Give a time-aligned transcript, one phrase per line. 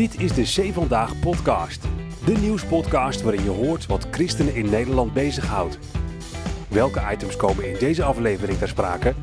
[0.00, 1.82] Dit is de Zee Vandaag podcast.
[2.24, 5.78] De nieuwspodcast waarin je hoort wat christenen in Nederland bezighoudt.
[6.68, 9.14] Welke items komen in deze aflevering ter sprake?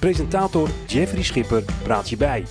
[0.00, 2.44] Presentator Jeffrey Schipper praat je bij.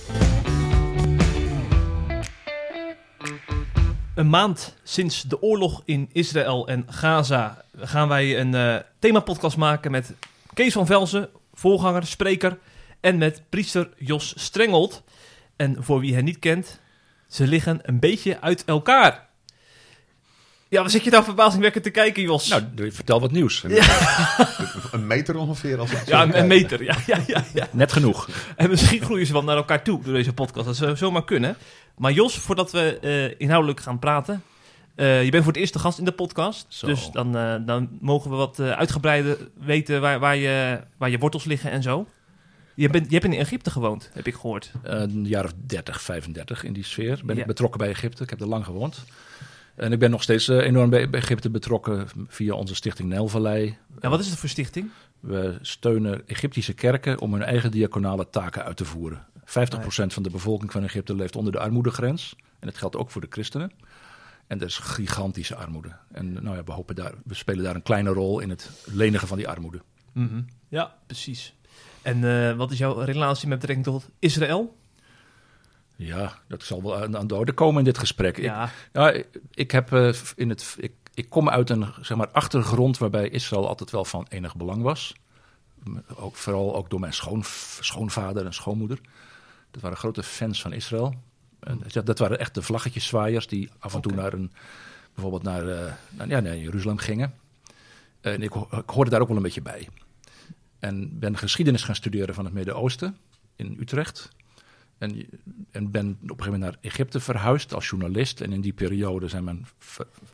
[4.14, 9.90] Een maand sinds de oorlog in Israël en Gaza gaan wij een uh, themapodcast maken
[9.90, 10.14] met
[10.54, 12.58] Kees van Velzen, voorganger, spreker,
[13.00, 15.02] en met priester Jos Strengelt.
[15.56, 16.80] En voor wie hen niet kent,
[17.30, 19.28] ze liggen een beetje uit elkaar.
[20.68, 22.48] Ja, wat zit je daar verbazingwekkend te kijken, Jos?
[22.48, 22.62] Nou,
[22.92, 23.62] vertel wat nieuws.
[24.92, 25.78] Een meter ongeveer.
[25.78, 26.82] Als het ja, een, meter.
[26.82, 27.68] Ja, ja, ja, ja.
[27.70, 28.28] Net genoeg.
[28.56, 30.66] En misschien groeien ze wel naar elkaar toe door deze podcast.
[30.66, 31.56] Dat zou zomaar kunnen.
[31.96, 34.42] Maar Jos, voordat we uh, inhoudelijk gaan praten.
[34.96, 36.66] Uh, je bent voor het eerst de gast in de podcast.
[36.68, 36.86] Zo.
[36.86, 41.44] Dus dan, uh, dan mogen we wat uitgebreider weten waar, waar, je, waar je wortels
[41.44, 42.06] liggen en zo.
[42.80, 44.72] Je, bent, je hebt in Egypte gewoond, heb ik gehoord.
[44.82, 47.20] een jaar of 30, 35 in die sfeer.
[47.24, 47.40] Ben ja.
[47.40, 48.22] ik betrokken bij Egypte.
[48.22, 49.04] Ik heb er lang gewoond.
[49.74, 53.76] En ik ben nog steeds uh, enorm bij, Egypte betrokken via onze stichting Nijlvallei.
[54.00, 54.90] Ja, wat is het voor stichting?
[55.20, 59.26] We steunen Egyptische kerken om hun eigen diaconale taken uit te voeren.
[59.40, 59.42] 50%
[60.06, 62.36] van de bevolking van Egypte leeft onder de armoedegrens.
[62.58, 63.72] En dat geldt ook voor de christenen.
[64.46, 65.96] En dat is gigantische armoede.
[66.12, 69.28] En nou ja, we, hopen daar, we spelen daar een kleine rol in het lenigen
[69.28, 69.80] van die armoede.
[70.12, 70.46] Mm -hmm.
[70.68, 71.54] Ja, precies.
[72.02, 74.76] En uh, wat is jouw relatie met betrekking tot Israël?
[75.96, 78.36] Ja, dat zal wel aan de orde komen in dit gesprek.
[78.38, 78.64] Ja.
[78.64, 80.76] Ik, ja, ik, heb uh, in het.
[80.78, 84.82] Ik, ik kom uit een zeg maar, achtergrond waarbij Israël altijd wel van enig belang
[84.82, 85.14] was.
[86.14, 87.42] Ook, vooral ook door mijn schoon,
[87.80, 89.00] schoonvader en schoonmoeder.
[89.70, 91.14] Dat waren grote fans van Israël.
[91.60, 94.24] En dat waren echt de vlaggetjeszwaaiers die af en toe okay.
[94.24, 94.52] naar een,
[95.14, 97.34] bijvoorbeeld naar, uh, naar, ja, naar Jeruzalem gingen.
[98.20, 99.88] En ik, ik hoorde daar ook wel een beetje bij.
[100.80, 103.16] En ben geschiedenis gaan studeren van het Midden-Oosten
[103.56, 104.30] in Utrecht.
[104.98, 105.26] En,
[105.70, 108.40] en ben op een gegeven moment naar Egypte verhuisd als journalist.
[108.40, 109.66] En in die periode zijn mijn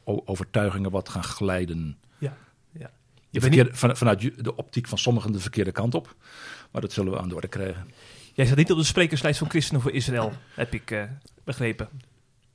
[0.05, 1.98] overtuigingen wat gaan glijden.
[2.18, 2.36] Ja,
[2.73, 2.90] ja.
[3.30, 6.14] Je verkeerde, van, vanuit de optiek van sommigen de verkeerde kant op.
[6.70, 7.90] Maar dat zullen we aan de orde krijgen.
[8.34, 11.02] Jij zat niet op de sprekerslijst van Christenen voor Israël, heb ik uh,
[11.45, 11.89] begrepen.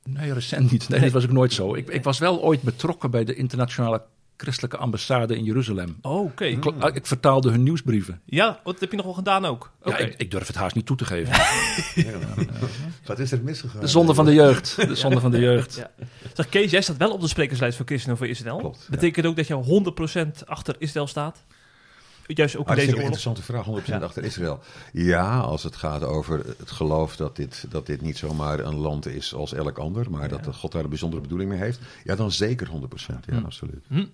[0.04, 0.88] Nee, recent niet.
[0.88, 1.74] Nee, nee, dat was ook nooit zo.
[1.74, 4.02] Ik, ik was wel ooit betrokken bij de internationale
[4.42, 5.96] christelijke ambassade in Jeruzalem.
[6.00, 6.22] Oh, oké.
[6.22, 6.88] Okay.
[6.88, 8.20] Ik, ik, vertaalde hun nieuwsbrieven.
[8.24, 9.70] Ja, dat heb je nog wel gedaan ook.
[9.82, 10.00] Okay.
[10.00, 11.34] Ja, ik, ik, durf het haast niet toe te geven.
[12.06, 12.18] ja,
[13.04, 13.80] Wat is er misgegaan?
[13.80, 14.76] De zonde van de jeugd.
[14.76, 15.74] De zonde van de jeugd.
[15.74, 15.90] Ja.
[16.34, 18.58] Zeg, Kees, jij staat wel op de sprekerslijst voor Christenen voor Israël.
[18.58, 19.82] Klopt, Betekent ook dat je
[20.42, 21.42] 100% achter Israël staat?
[22.36, 23.02] Juist ook in deze oorlog?
[23.02, 23.98] interessante vraag, 100% ja.
[23.98, 24.60] achter Israël.
[24.92, 29.06] Ja, als het gaat over het geloof dat dit, dat dit niet zomaar een land
[29.06, 31.80] is als elk ander, maar dat God daar een bijzondere bedoeling mee heeft.
[32.04, 32.70] Ja, dan zeker 100%.
[33.26, 33.44] Ja, hm.
[33.44, 33.84] absoluut.
[33.88, 34.04] Hm,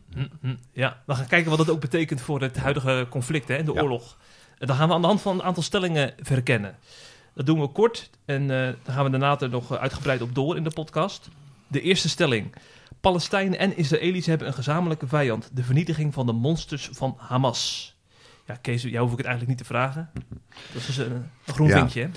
[0.41, 3.75] hm, ja, we gaan kijken wat dat ook betekent voor het huidige conflict, hè, de
[3.75, 4.17] oorlog.
[4.59, 6.77] Dan gaan we aan de hand van een aantal stellingen verkennen.
[7.35, 10.57] Dat doen we kort en uh, daar gaan we daarna er nog uitgebreid op door
[10.57, 11.29] in de podcast.
[11.67, 12.55] De eerste stelling.
[13.01, 15.51] Palestijnen en Israëli's hebben een gezamenlijke vijand.
[15.53, 17.97] De vernietiging van de monsters van Hamas.
[18.49, 20.11] Ja, Kees, jou hoef ik het eigenlijk niet te vragen.
[20.73, 22.09] Dat is dus een, een groen ja, vinkje, hè?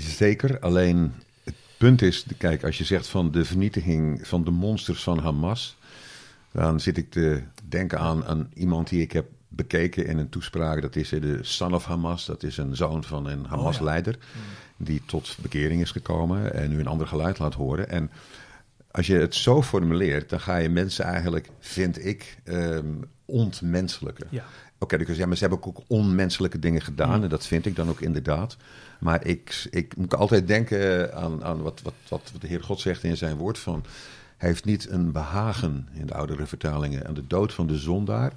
[0.00, 1.12] Zeker, alleen
[1.44, 5.76] het punt is, kijk, als je zegt van de vernietiging van de monsters van Hamas,
[6.52, 10.82] dan zit ik te denken aan, aan iemand die ik heb bekeken in een toespraak.
[10.82, 14.84] Dat is de son of Hamas, dat is een zoon van een Hamas-leider, oh, ja.
[14.84, 17.88] die tot bekering is gekomen en nu een ander geluid laat horen.
[17.88, 18.10] En
[18.90, 24.26] als je het zo formuleert, dan ga je mensen eigenlijk, vind ik, um, ontmenselijken.
[24.30, 24.44] Ja.
[24.80, 27.22] Oké, okay, dus ja, maar ze hebben ook onmenselijke dingen gedaan.
[27.22, 28.56] En dat vind ik dan ook inderdaad.
[28.98, 33.04] Maar ik, ik moet altijd denken aan, aan wat, wat, wat de Heer God zegt
[33.04, 33.84] in zijn woord van...
[34.36, 38.32] Hij heeft niet een behagen in de oudere vertalingen aan de dood van de zondaar...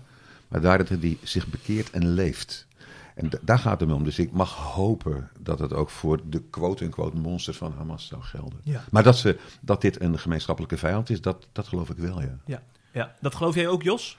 [0.47, 2.67] maar daar dat hij zich bekeert en leeft.
[3.15, 4.03] En daar gaat het om.
[4.03, 8.59] Dus ik mag hopen dat het ook voor de quote-unquote monsters van Hamas zou gelden.
[8.63, 8.83] Ja.
[8.91, 12.37] Maar dat, ze, dat dit een gemeenschappelijke vijand is, dat, dat geloof ik wel, ja.
[12.45, 12.61] ja.
[12.91, 14.17] Ja, dat geloof jij ook, Jos?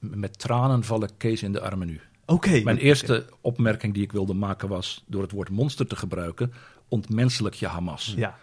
[0.00, 2.00] Met tranen vallen Kees in de armen nu.
[2.26, 2.48] Oké.
[2.48, 2.62] Okay.
[2.62, 6.52] Mijn eerste opmerking die ik wilde maken was door het woord monster te gebruiken,
[6.88, 8.14] ontmenselijk je Hamas.
[8.16, 8.38] Ja.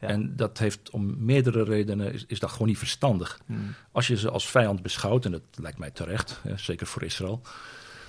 [0.00, 0.08] ja.
[0.08, 3.40] En dat heeft om meerdere redenen, is, is dat gewoon niet verstandig.
[3.46, 3.74] Hmm.
[3.92, 7.40] Als je ze als vijand beschouwt, en dat lijkt mij terecht, hè, zeker voor Israël,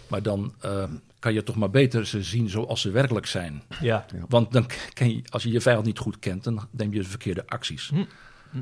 [0.08, 0.84] maar dan uh,
[1.20, 3.64] kan je toch maar beter ze zien zoals ze werkelijk zijn.
[3.82, 4.06] Ja.
[4.30, 7.10] Want dan ken je, als je je vijand niet goed kent, dan neem je de
[7.10, 7.90] verkeerde acties.
[7.90, 8.08] Hmm.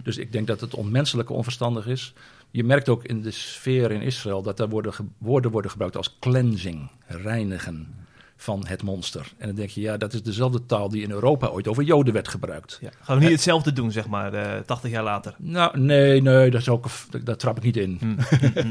[0.04, 2.14] Dus ik denk dat het onmenselijke onverstandig is.
[2.56, 6.18] Je merkt ook in de sfeer in Israël dat er worden woorden worden gebruikt als
[6.20, 7.96] cleansing, reinigen,
[8.44, 9.32] van het monster.
[9.38, 12.14] En dan denk je, ja, dat is dezelfde taal die in Europa ooit over Joden
[12.14, 12.78] werd gebruikt.
[12.82, 12.90] Ja.
[13.02, 15.36] Gaan we niet hetzelfde doen, zeg maar, uh, 80 jaar later?
[15.38, 16.86] Nou, nee, nee, dat is ook,
[17.24, 17.98] daar trap ik niet in.
[18.00, 18.18] Hmm.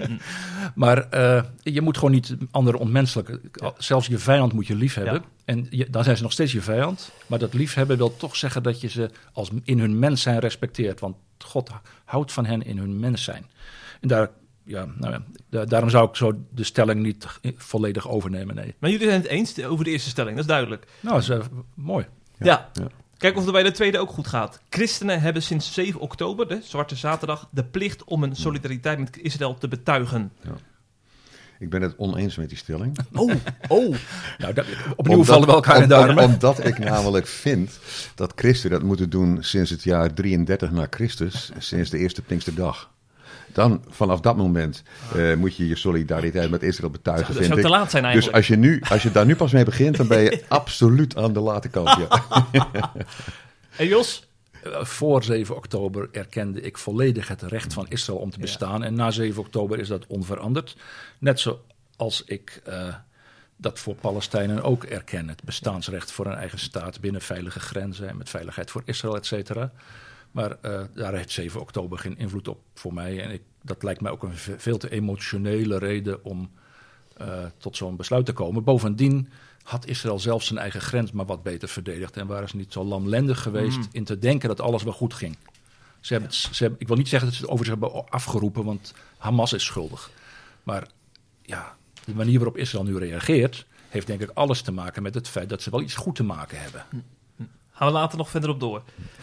[0.74, 3.40] maar uh, je moet gewoon niet anderen ontmenselijken.
[3.78, 5.22] Zelfs je vijand moet je lief hebben.
[5.44, 7.12] En je, dan zijn ze nog steeds je vijand.
[7.26, 11.00] Maar dat liefhebben wil toch zeggen dat je ze als in hun mens zijn respecteert.
[11.00, 11.70] Want God
[12.04, 13.46] houdt van hen in hun mens zijn.
[14.00, 14.30] En daar
[14.64, 17.26] ja, nou ja, daarom zou ik zo de stelling niet
[17.56, 18.54] volledig overnemen.
[18.54, 18.74] Nee.
[18.78, 20.86] Maar jullie zijn het eens over de eerste stelling, dat is duidelijk.
[21.00, 21.44] Nou, dat is uh,
[21.74, 22.06] mooi.
[22.38, 22.70] Ja.
[22.72, 22.86] ja.
[23.16, 24.60] Kijk of het bij de tweede ook goed gaat.
[24.68, 29.58] Christenen hebben sinds 7 oktober, de Zwarte Zaterdag, de plicht om een solidariteit met Israël
[29.58, 30.32] te betuigen.
[30.40, 30.52] Ja.
[31.58, 32.98] Ik ben het oneens met die stelling.
[33.12, 33.32] Oh,
[33.68, 33.94] oh.
[34.38, 34.66] nou, dat,
[34.96, 36.24] opnieuw omdat, vallen we elkaar in de armen.
[36.24, 37.78] Omdat ik namelijk vind
[38.14, 42.90] dat christenen dat moeten doen sinds het jaar 33 na Christus, sinds de eerste Pinksterdag.
[43.52, 44.82] Dan, vanaf dat moment,
[45.16, 47.34] uh, moet je je solidariteit met Israël betuigen.
[47.34, 48.32] Dat zou te laat zijn eigenlijk.
[48.32, 51.16] Dus als je, nu, als je daar nu pas mee begint, dan ben je absoluut
[51.16, 51.98] aan de late kant.
[52.52, 52.92] Ja.
[53.76, 54.26] en Jos?
[54.62, 58.82] Eh, voor 7 oktober erkende ik volledig het recht van Israël om te bestaan.
[58.82, 60.76] En na 7 oktober is dat onveranderd.
[61.18, 62.94] Net zoals ik uh,
[63.56, 65.28] dat voor Palestijnen ook erken.
[65.28, 69.26] Het bestaansrecht voor een eigen staat binnen veilige grenzen en met veiligheid voor Israël, et
[69.26, 69.72] cetera.
[70.32, 73.22] Maar uh, daar heeft 7 oktober geen invloed op voor mij.
[73.22, 76.50] En ik, dat lijkt mij ook een veel te emotionele reden om
[77.20, 78.64] uh, tot zo'n besluit te komen.
[78.64, 79.28] Bovendien
[79.62, 82.16] had Israël zelf zijn eigen grens maar wat beter verdedigd.
[82.16, 83.88] En waren ze niet zo lamlendig geweest mm.
[83.92, 85.36] in te denken dat alles wel goed ging.
[86.00, 88.64] Ze hebben, ze hebben, ik wil niet zeggen dat ze het over zich hebben afgeroepen,
[88.64, 90.10] want Hamas is schuldig.
[90.62, 90.88] Maar
[91.42, 95.28] ja, de manier waarop Israël nu reageert, heeft denk ik alles te maken met het
[95.28, 96.84] feit dat ze wel iets goed te maken hebben.
[96.90, 97.02] Mm.
[97.72, 98.82] Gaan we later nog verder op door.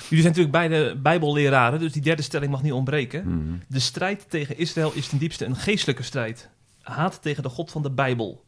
[0.10, 3.28] Jullie zijn natuurlijk beide bijbelleraren, dus die derde stelling mag niet ontbreken.
[3.28, 3.58] Mhm.
[3.68, 6.50] De strijd tegen Israël is ten diepste een geestelijke strijd.
[6.82, 8.44] Haat tegen de God van de Bijbel.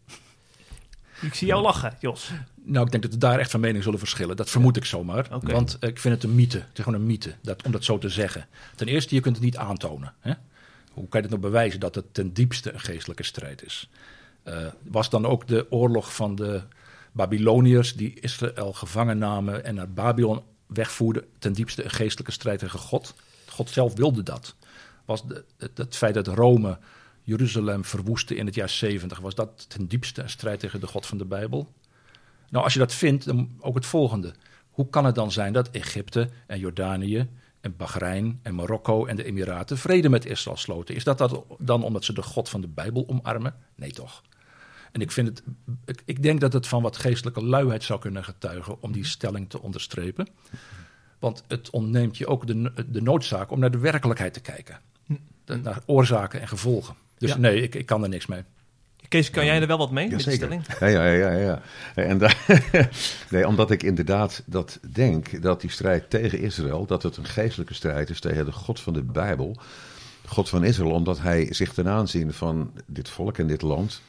[1.21, 2.31] Ik zie jou lachen, Jos.
[2.63, 4.35] Nou, ik denk dat we daar echt van mening zullen verschillen.
[4.35, 5.27] Dat vermoed ik zomaar.
[5.41, 6.57] Want ik vind het een mythe.
[6.57, 8.45] Het is gewoon een mythe, dat, om dat zo te zeggen.
[8.75, 10.13] Ten eerste, je kunt het niet aantonen.
[10.19, 10.33] Hè?
[10.91, 13.89] Hoe kan je het nou bewijzen dat het ten diepste een geestelijke strijd is?
[14.45, 16.61] Uh, was dan ook de oorlog van de
[17.11, 22.79] Babyloniërs die Israël gevangen namen en naar Babylon wegvoerden, ten diepste een geestelijke strijd tegen
[22.79, 23.13] God.
[23.47, 24.55] God zelf wilde dat.
[25.05, 25.43] Was de,
[25.75, 26.77] het, feit dat Rome
[27.21, 31.05] Jeruzalem verwoestte in het jaar 70, was dat ten diepste een strijd tegen de God
[31.05, 31.73] van de Bijbel?
[32.49, 34.33] Nou, als je dat vindt, dan ook het volgende.
[34.69, 37.29] Hoe kan het dan zijn dat Egypte en Jordanië
[37.61, 40.95] en Bahrein en Marokko en de Emiraten vrede met Israël sloten?
[40.95, 43.55] Is dat dan omdat ze de God van de Bijbel omarmen?
[43.75, 44.21] Nee, toch?
[44.91, 45.43] En ik, vind het,
[45.85, 49.49] ik, ik, denk dat het van wat geestelijke luiheid zou kunnen getuigen om die stelling
[49.49, 50.27] te onderstrepen.
[51.19, 54.79] Want het ontneemt je ook de, de noodzaak om naar de werkelijkheid te kijken.
[55.45, 56.95] naar oorzaken en gevolgen.
[57.17, 58.43] Dus nee, ik, ik kan er niks mee.
[59.07, 60.63] Kees, kan jij er wel wat mee ja, met de stelling?
[60.79, 61.31] Ja, ja, ja.
[61.31, 61.61] ja,
[61.95, 62.45] En daar,
[63.29, 67.73] nee, omdat ik inderdaad dat denk, dat die strijd tegen Israël, dat het een geestelijke
[67.73, 69.57] strijd is tegen de God van de Bijbel.
[70.25, 74.01] God van Israël, omdat hij zich ten aanzien van dit volk en dit land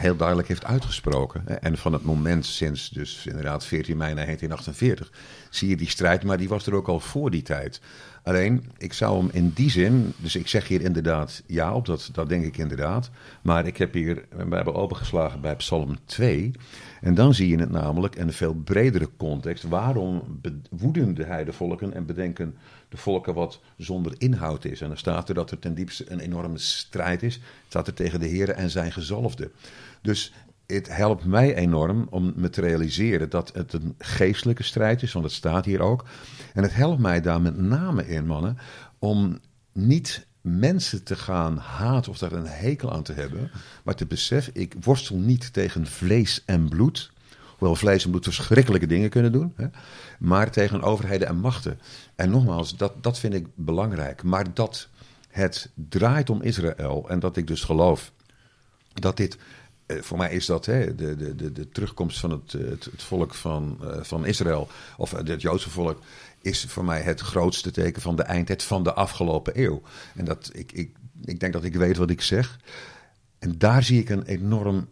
[0.00, 1.62] heel duidelijk heeft uitgesproken.
[1.62, 5.10] En van het moment sinds dus inderdaad 14 mei 1948
[5.50, 7.80] zie je die strijd, maar die was er ook al voor die tijd.
[8.22, 12.10] Alleen, ik zou hem in die zin, dus ik zeg hier inderdaad ja op, dat,
[12.12, 13.10] dat denk ik inderdaad.
[13.42, 16.50] Maar ik heb hier, we hebben opengeslagen bij Psalm 2.
[17.00, 19.64] En dan zie je het namelijk in een veel bredere context.
[19.64, 20.40] Waarom
[20.70, 22.56] woeden de heidevolken en bedenken
[22.88, 24.80] de volken wat zonder inhoud is?
[24.80, 27.34] En dan staat er dat er ten diepste een enorme strijd is.
[27.34, 29.50] Het staat er tegen de Heer en zijn gezalfde.
[30.02, 30.32] Dus
[30.74, 35.24] het helpt mij enorm om me te realiseren dat het een geestelijke strijd is, want
[35.24, 36.04] het staat hier ook.
[36.54, 38.58] En het helpt mij daar met name in, mannen,
[38.98, 39.38] om
[39.72, 43.50] niet mensen te gaan haten of daar een hekel aan te hebben,
[43.84, 47.10] maar te beseffen, ik worstel niet tegen vlees en bloed.
[47.58, 49.66] Hoewel vlees en bloed verschrikkelijke dingen kunnen doen, hè,
[50.18, 51.80] maar tegen overheden en machten.
[52.14, 54.22] En nogmaals, dat, dat vind ik belangrijk.
[54.22, 54.88] Maar dat
[55.28, 58.12] het draait om Israël en dat ik dus geloof
[58.92, 59.38] dat dit
[60.00, 63.34] voor mij is dat hè, de, de, de, de terugkomst van het, het, het volk
[63.34, 65.98] van, uh, van Israël, of het Joodse volk,
[66.42, 69.82] is voor mij het grootste teken van de eindtijd van de afgelopen eeuw.
[70.14, 72.58] En dat, ik, ik, ik denk dat ik weet wat ik zeg.
[73.38, 74.88] En daar zie ik een enorm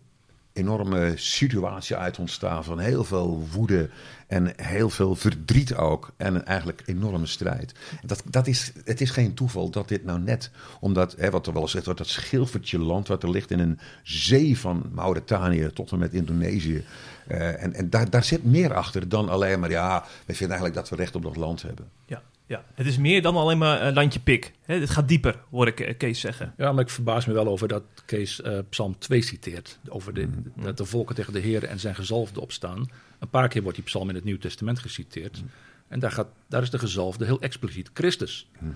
[0.58, 3.90] enorme situatie uit ontstaan van heel veel woede
[4.26, 6.12] en heel veel verdriet ook.
[6.16, 7.74] En eigenlijk enorme strijd.
[8.04, 10.50] Dat, dat is, het is geen toeval dat dit nou net,
[10.80, 14.58] omdat, hè, wat er wel zegt, dat schilfertje land wat er ligt in een zee
[14.58, 16.84] van Mauritanië tot en met Indonesië.
[17.28, 20.74] Uh, en en daar, daar zit meer achter dan alleen maar, ja, we vinden eigenlijk
[20.74, 21.88] dat we recht op dat land hebben.
[22.06, 22.22] Ja.
[22.48, 24.52] Ja, het is meer dan alleen maar een landje pik.
[24.62, 26.54] Het gaat dieper, hoor ik eh, Kees zeggen.
[26.56, 29.78] Ja, maar ik verbaas me wel over dat Kees uh, Psalm 2 citeert.
[29.88, 30.64] Over de, mm.
[30.64, 32.90] dat de volken tegen de Heer en zijn gezalfde opstaan.
[33.18, 35.42] Een paar keer wordt die psalm in het Nieuw Testament geciteerd.
[35.42, 35.50] Mm.
[35.88, 38.48] En daar, gaat, daar is de gezalfde heel expliciet Christus.
[38.58, 38.74] Mm.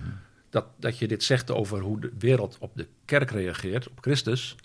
[0.49, 4.55] Dat, dat je dit zegt over hoe de wereld op de kerk reageert, op Christus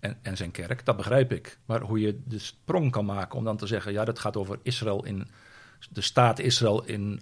[0.00, 1.58] en, en zijn kerk, dat begrijp ik.
[1.66, 4.58] Maar hoe je de sprong kan maken om dan te zeggen, ja, dat gaat over
[4.62, 5.28] Israël in
[5.90, 7.20] de staat Israël in,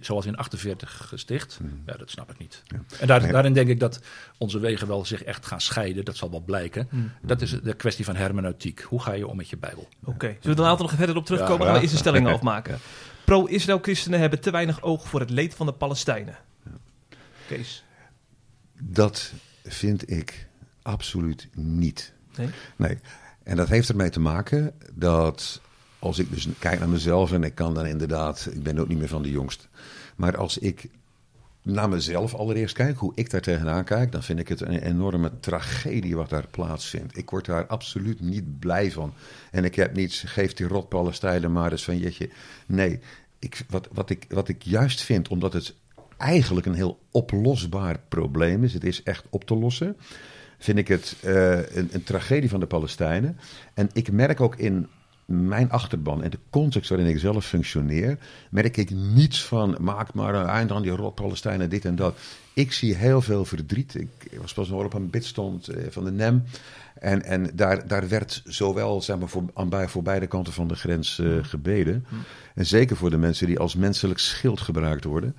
[0.00, 1.56] zoals in 48 gesticht.
[1.60, 1.82] Hmm.
[1.86, 2.62] Ja, dat snap ik niet.
[3.00, 4.00] En daar, daarin denk ik dat
[4.38, 6.04] onze wegen wel zich echt gaan scheiden.
[6.04, 6.86] Dat zal wel blijken.
[6.90, 7.12] Hmm.
[7.22, 8.80] Dat is de kwestie van hermeneutiek.
[8.80, 9.88] Hoe ga je om met je Bijbel?
[10.04, 11.58] Oké, zullen we er later nog verder op terugkomen?
[11.58, 12.78] Ja, gaan we eerst de stellingen afmaken.
[13.24, 16.36] Pro-Israël-christenen hebben te weinig oog voor het leed van de Palestijnen.
[17.46, 17.84] Kees?
[18.80, 19.32] Dat
[19.64, 20.48] vind ik
[20.82, 22.12] absoluut niet.
[22.36, 22.48] Nee?
[22.76, 22.98] Nee.
[23.42, 25.60] En dat heeft ermee te maken dat
[26.04, 28.98] als ik dus kijk naar mezelf en ik kan dan inderdaad, ik ben ook niet
[28.98, 29.68] meer van de jongst.
[30.16, 30.88] Maar als ik
[31.62, 35.30] naar mezelf allereerst kijk, hoe ik daar tegenaan kijk, dan vind ik het een enorme
[35.40, 37.16] tragedie wat daar plaatsvindt.
[37.16, 39.12] Ik word daar absoluut niet blij van.
[39.50, 42.30] En ik heb niets, geef die rot Palestijnen maar eens van jetje.
[42.66, 43.00] Nee,
[43.38, 45.74] ik, wat, wat, ik, wat ik juist vind, omdat het
[46.16, 49.96] eigenlijk een heel oplosbaar probleem is, het is echt op te lossen,
[50.58, 53.38] vind ik het uh, een, een tragedie van de Palestijnen.
[53.74, 54.88] En ik merk ook in
[55.26, 58.18] mijn achterban en de context waarin ik zelf functioneer,
[58.50, 62.16] merk ik niets van maak maar een eind aan die rot Palestijnen, dit en dat.
[62.52, 63.94] Ik zie heel veel verdriet.
[63.94, 64.08] Ik
[64.40, 66.44] was pas nog op een bidstond eh, van de NEM.
[66.94, 70.68] En, en daar, daar werd zowel zeg maar, voor, aan bij, voor beide kanten van
[70.68, 72.06] de grens uh, gebeden.
[72.54, 75.36] En zeker voor de mensen die als menselijk schild gebruikt worden.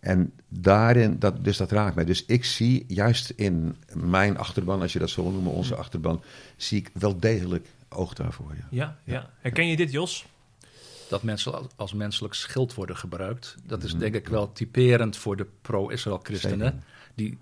[0.00, 2.04] En daarin, dat, dus dat raakt mij.
[2.04, 6.22] Dus ik zie juist in mijn achterban, als je dat zo wil noemen, onze achterban,
[6.56, 8.54] zie ik wel degelijk oog daarvoor.
[8.54, 8.66] Ja.
[8.70, 9.30] Ja, ja.
[9.38, 10.26] Herken je dit, Jos?
[11.08, 13.56] Dat mensen als menselijk schild worden gebruikt.
[13.66, 14.00] Dat is mhm.
[14.00, 16.82] denk ik wel typerend voor de pro-Israël-christenen.
[17.14, 17.38] Die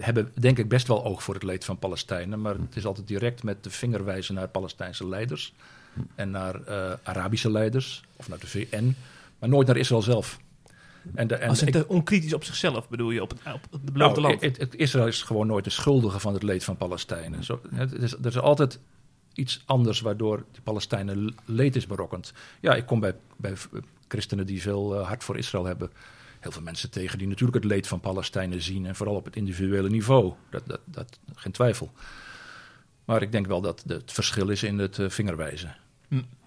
[0.00, 2.40] hebben denk ik best wel oog voor het leed van Palestijnen.
[2.40, 5.54] Maar het is altijd direct met de vinger wijzen naar Palestijnse leiders.
[6.14, 8.04] En naar uh, Arabische leiders.
[8.16, 8.96] Of naar de VN.
[9.38, 10.38] Maar nooit naar Israël zelf.
[11.14, 14.20] En de, en Als het onkritisch op zichzelf bedoel je, op het, op het beloofde
[14.20, 14.58] nou, land?
[14.58, 17.44] Het, Israël is gewoon nooit de schuldige van het leed van Palestijnen.
[17.44, 18.78] Zo, het is, er is altijd
[19.34, 22.32] iets anders waardoor de Palestijnen leed is berokkend.
[22.60, 23.54] Ja, ik kom bij, bij
[24.08, 25.90] christenen die veel uh, hart voor Israël hebben.
[26.40, 28.86] Heel veel mensen tegen die natuurlijk het leed van Palestijnen zien.
[28.86, 30.32] En vooral op het individuele niveau.
[30.50, 31.92] Dat, dat, dat geen twijfel.
[33.04, 35.76] Maar ik denk wel dat het verschil is in het uh, vingerwijzen.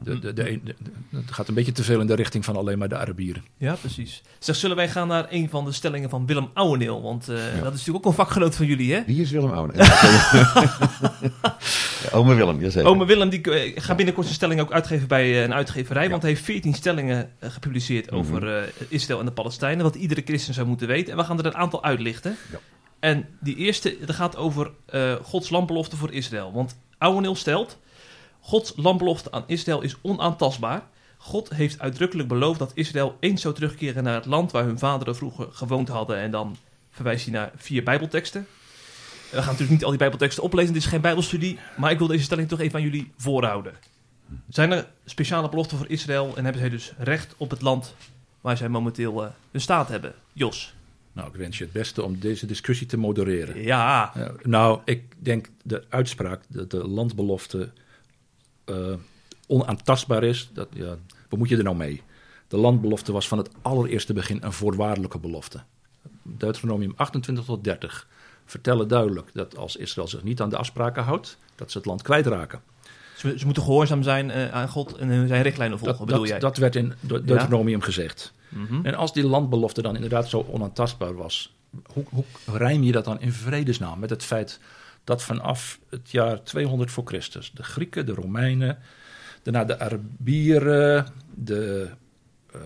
[0.04, 0.60] De, de, de,
[1.10, 3.44] het gaat een beetje te veel in de richting van alleen maar de Arabieren.
[3.58, 4.22] Ja, precies.
[4.40, 7.02] Zeg, zullen wij gaan naar een van de stellingen van Willem Ouweneel?
[7.02, 9.04] Want uh, dat is natuurlijk ook een vakgenoot van jullie, hè?
[9.06, 9.86] Wie is Willem Ouweneel?
[12.12, 12.90] Ome Willem, jazeker.
[12.90, 16.04] Ome Willem die uh, gaat binnenkort zijn stelling ook uitgeven bij uh, een uitgeverij.
[16.04, 16.10] Ja.
[16.10, 18.36] Want hij heeft 14 stellingen gepubliceerd mm -hmm.
[18.36, 19.84] over Israël en de Palestijnen.
[19.84, 21.12] Wat iedere christen zou moeten weten.
[21.12, 22.36] En we gaan er een aantal uitlichten.
[22.52, 22.60] Ja.
[23.00, 24.72] En die eerste, dat gaat over
[25.22, 26.52] Gods landbelofte voor Israël.
[26.54, 27.78] Want Ouweneel stelt...
[28.48, 30.84] Gods landbelofte aan Israël is onaantastbaar.
[31.18, 35.16] God heeft uitdrukkelijk beloofd dat Israël eens zou terugkeren naar het land waar hun vaderen
[35.16, 36.18] vroeger gewoond hadden.
[36.18, 36.58] En dan
[36.92, 38.48] verwijst hij naar vier Bijbelteksten.
[39.32, 41.60] We gaan natuurlijk niet al die Bijbelteksten oplezen, dit is geen Bijbelstudie.
[41.78, 43.74] Maar ik wil deze stelling toch even aan jullie voorhouden.
[44.50, 47.96] Zijn er speciale beloften voor Israël en hebben zij dus recht op het land
[48.42, 50.14] waar zij momenteel uh, hun staat hebben?
[50.34, 50.74] Jos.
[51.12, 53.64] Nou, ik wens je het beste om deze discussie te modereren.
[53.64, 54.14] Ja.
[54.18, 57.72] Uh, nou, ik denk de uitspraak dat de landbelofte
[58.70, 58.94] uh,
[59.48, 60.96] onaantastbaar is, dat, ja,
[61.30, 62.02] wat moet je er nou mee?
[62.48, 65.64] De landbelofte was van het allereerste begin een voorwaardelijke belofte.
[66.22, 68.08] Deuteronomium 28 tot 30
[68.46, 72.02] vertellen duidelijk dat als Israël zich niet aan de afspraken houdt, dat ze het land
[72.02, 72.62] kwijtraken.
[73.16, 76.30] Ze, ze moeten gehoorzaam zijn uh, aan God en zijn richtlijnen volgen, dat, bedoel dat,
[76.30, 76.40] jij?
[76.40, 77.86] Dat werd in Deuteronomium ja?
[77.86, 78.34] gezegd.
[78.50, 78.86] Mm -hmm.
[78.86, 81.56] En als die landbelofte dan inderdaad zo onaantastbaar was,
[81.94, 84.60] hoe, hoe rijm je dat dan in vredesnaam met het feit
[85.08, 88.78] dat vanaf het jaar 200 voor Christus de Grieken, de Romeinen,
[89.44, 91.90] daarna de Arabieren, de,
[92.56, 92.62] uh,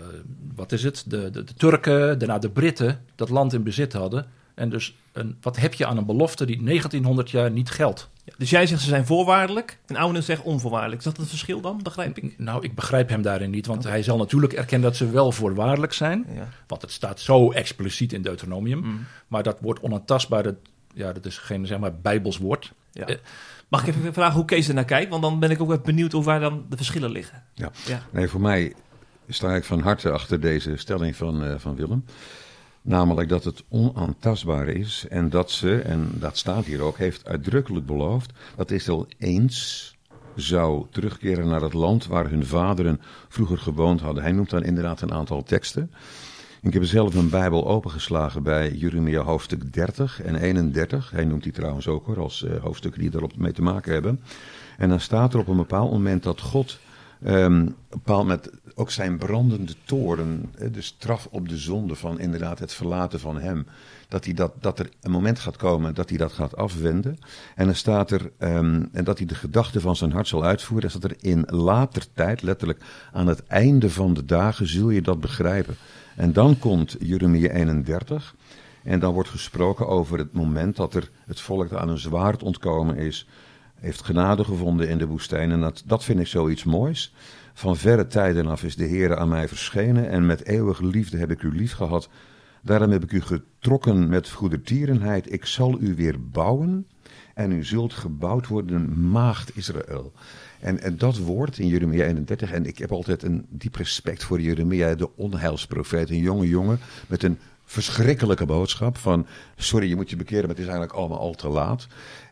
[0.54, 4.26] wat is het, de, de, de, Turken, daarna de Britten dat land in bezit hadden.
[4.54, 8.08] En dus een, wat heb je aan een belofte die 1900 jaar niet geldt?
[8.24, 10.98] Ja, dus jij zegt ze zijn voorwaardelijk en Ouwen zegt onvoorwaardelijk.
[10.98, 12.38] Is dat het verschil dan, begrijp ik?
[12.38, 13.92] Nou, ik begrijp hem daarin niet, want okay.
[13.92, 16.26] hij zal natuurlijk erkennen dat ze wel voorwaardelijk zijn.
[16.34, 16.48] Ja.
[16.66, 18.78] Want het staat zo expliciet in Deuteronomium.
[18.78, 19.06] Mm.
[19.28, 20.56] Maar dat woord onaantastbaar, dat
[20.92, 22.72] ja, dat is geen zeg maar bijbels woord.
[22.92, 23.08] Ja.
[23.08, 23.16] Uh,
[23.72, 25.10] Mag ik even vragen hoe Kees er naar kijkt?
[25.10, 27.42] Want dan ben ik ook even benieuwd hoe waar dan de verschillen liggen.
[27.54, 28.02] Ja, ja.
[28.10, 28.74] nee, voor mij
[29.28, 32.04] sta ik van harte achter deze stelling van, uh, van Willem.
[32.82, 37.86] Namelijk dat het onaantastbaar is en dat ze, en dat staat hier ook, heeft uitdrukkelijk
[37.86, 39.90] beloofd dat Israël eens
[40.34, 44.22] zou terugkeren naar het land waar hun vaderen vroeger gewoond hadden.
[44.22, 45.90] Hij noemt dan inderdaad een aantal teksten
[46.62, 51.10] Ik heb zelf een Bijbel opengeslagen bij Jeremia hoofdstuk 30 en 31.
[51.10, 54.20] Hij noemt die trouwens ook hoor, als uh, hoofdstukken die erop mee te maken hebben.
[54.78, 56.78] En dan staat er op een bepaald moment dat God
[57.26, 62.74] um, bepaald met ook zijn brandende toren, de straf op de zonde van inderdaad het
[62.74, 63.66] verlaten van hem,
[64.08, 67.18] dat, hij dat, dat er een moment gaat komen dat hij dat gaat afwenden.
[67.54, 70.90] En dan staat er, um, en dat hij de gedachten van zijn hart zal uitvoeren,
[70.92, 72.80] dat er in later tijd, letterlijk
[73.12, 75.76] aan het einde van de dagen, zul je dat begrijpen.
[76.16, 78.34] En dan komt Jeremia 31.
[78.82, 82.96] En dan wordt gesproken over het moment dat er het volk aan een zwaard ontkomen
[82.96, 83.28] is.
[83.74, 85.50] Heeft genade gevonden in de woestijn.
[85.50, 87.14] En dat, dat vind ik zoiets moois.
[87.54, 90.08] Van verre tijden af is de Heer aan mij verschenen.
[90.08, 92.08] En met eeuwige liefde heb ik u lief gehad.
[92.62, 95.32] Daarom heb ik u getrokken met goedertierenheid.
[95.32, 96.86] Ik zal u weer bouwen.
[97.34, 100.12] En u zult gebouwd worden, maagd Israël.
[100.62, 104.40] En, en dat woord in Jeremia 31, en ik heb altijd een diep respect voor
[104.40, 109.26] Jeremia, de onheilsprofeet, een jonge jongen met een verschrikkelijke boodschap van,
[109.56, 111.86] sorry, je moet je bekeren, maar het is eigenlijk allemaal al te laat.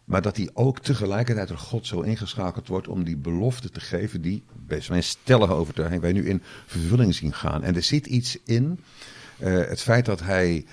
[0.05, 4.21] Maar dat hij ook tegelijkertijd door God zo ingeschakeld wordt om die belofte te geven
[4.21, 7.63] die, bij mijn stellige overtuiging, wij nu in vervulling zien gaan.
[7.63, 8.81] En er zit iets in,
[9.39, 10.65] uh, het feit dat hij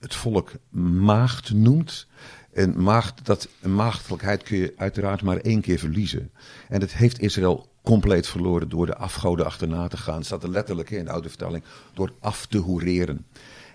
[0.00, 0.52] het volk
[1.00, 2.06] maagd noemt,
[2.52, 6.30] een, maagd, dat, een maagdelijkheid kun je uiteraard maar één keer verliezen.
[6.68, 10.16] En dat heeft Israël compleet verloren door de afgoden achterna te gaan.
[10.16, 13.26] Het staat er letterlijk in de oude vertaling, door af te hoereren.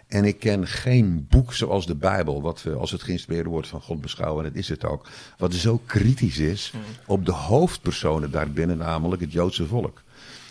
[0.07, 3.81] En ik ken geen boek zoals de Bijbel, wat we als het geïnspireerde woord van
[3.81, 5.07] God beschouwen, en dat is het ook,
[5.38, 6.81] wat zo kritisch is mm.
[7.05, 10.03] op de hoofdpersonen daarbinnen, namelijk het Joodse volk.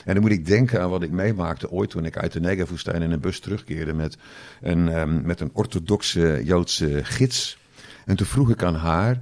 [0.04, 3.02] En dan moet ik denken aan wat ik meemaakte ooit toen ik uit de Negev-woestijn
[3.02, 4.16] in een bus terugkeerde met
[4.60, 7.58] een, um, met een orthodoxe Joodse gids.
[8.06, 9.20] En toen vroeg ik aan haar,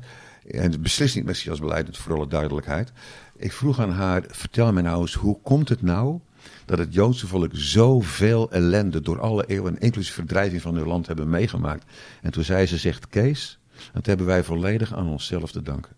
[0.51, 2.93] en beslist niet Messias beleidend voor alle duidelijkheid.
[3.37, 6.21] Ik vroeg aan haar, vertel me nou eens, hoe komt het nou
[6.65, 11.31] dat het Joodse volk zoveel ellende door alle eeuwen, inclusief verdrijving van hun land, hebben
[11.31, 11.85] meegemaakt?
[12.23, 13.59] En toen zei ze, zegt Kees,
[13.93, 15.93] dat hebben wij volledig aan onszelf te danken.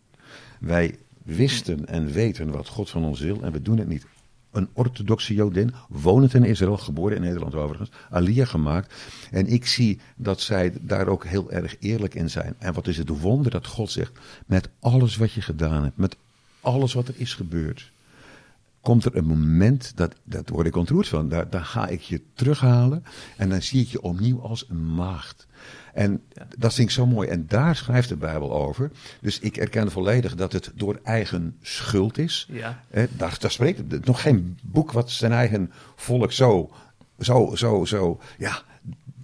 [0.61, 4.07] Wij wisten en weten wat God van ons wil en we doen het niet
[4.57, 8.95] een orthodoxe Jodin, wonend in Israël, geboren in Nederland overigens, Aliyah gemaakt.
[9.31, 12.55] En ik zie dat zij daar ook heel erg eerlijk in zijn.
[12.59, 16.17] En wat is het wonder dat God zegt, met alles wat je gedaan hebt, met
[16.61, 17.91] alles wat er is gebeurd,
[18.81, 22.21] komt er een moment, dat, dat word ik ontroerd van, daar, daar ga ik je
[22.35, 23.05] terughalen
[23.37, 25.47] en dan zie ik je opnieuw als een maagd.
[25.97, 26.23] En
[26.59, 27.29] dat vind ik zo mooi.
[27.29, 28.91] En daar schrijft de Bijbel over.
[29.21, 32.49] Dus ik erken volledig dat het door eigen schuld is.
[32.51, 32.81] Ja.
[32.91, 36.71] daar, daar spreekt nog geen boek wat zijn eigen volk zo,
[37.19, 38.63] zo, zo, zo, ja,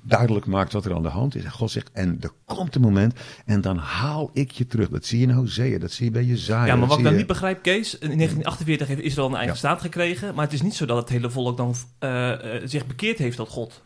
[0.02, 1.44] duidelijk maakt wat er aan de hand is.
[1.44, 4.88] En God zegt, en er komt een moment en dan haal ik je terug.
[4.88, 6.66] Dat zie je in Hosea, dat zie je bij Jezaja.
[6.66, 9.80] Ja, maar wat ik dan niet begrijp, Kees, in 1948 heeft Israël een eigen staat
[9.80, 13.18] gekregen, maar het is niet zo dat het hele volk dan uh, uh, zich bekeerd
[13.18, 13.82] heeft tot God.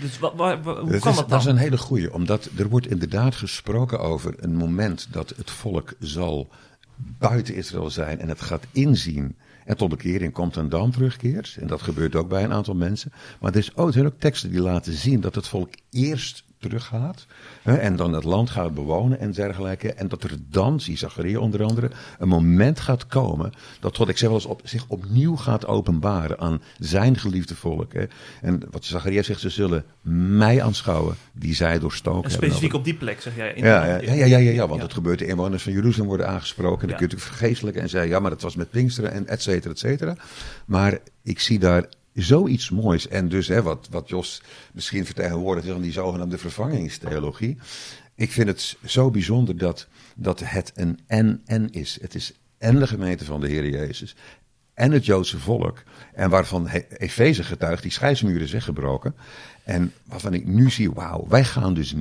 [0.00, 1.28] Dus wat, hoe kan is, dat dan?
[1.28, 5.50] Dat is een hele goeie, omdat er wordt inderdaad gesproken over een moment dat het
[5.50, 6.48] volk zal
[6.96, 11.56] buiten Israël zijn en het gaat inzien en tot bekering komt en dan terugkeert.
[11.60, 13.12] En dat gebeurt ook bij een aantal mensen.
[13.40, 16.43] Maar er is ook, er zijn ook teksten die laten zien dat het volk eerst
[16.68, 17.26] teruggaat.
[17.62, 19.92] Hè, en dan het land gaat bewonen en dergelijke.
[19.92, 23.52] En dat er dan, zie Zacharia onder andere, een moment gaat komen.
[23.80, 27.92] dat tot ik zeg wel eens op, zich opnieuw gaat openbaren aan zijn geliefde volk.
[27.92, 28.04] Hè.
[28.40, 29.84] En wat Zacharia zegt, ze zullen
[30.40, 33.52] mij aanschouwen die zij doorstoken en specifiek op die plek, zeg jij?
[33.52, 35.18] In ja, ja, ja, ja, ja, ja, want het gebeurt.
[35.18, 36.88] De inwoners van Jeruzalem worden aangesproken.
[36.88, 39.42] Dan kun je natuurlijk vergeestelijken en zeggen, ja, maar dat was met Pinksteren en et
[39.42, 40.16] cetera, et cetera.
[40.66, 43.08] Maar ik zie daar zoiets moois.
[43.08, 47.56] En dus hè, wat, wat Jos misschien vertegenwoordigt van die zogenaamde vervangingstheologie.
[48.14, 51.98] Ik vind het zo bijzonder dat, dat het een en-en is.
[52.00, 54.16] Het is en de gemeente van de Heer Jezus
[54.74, 55.82] en het Joodse volk.
[56.12, 59.14] En waarvan Efeze getuigt, die scheidsmuren is weggebroken.
[59.64, 61.94] En waarvan ik nu zie, wauw, wij gaan dus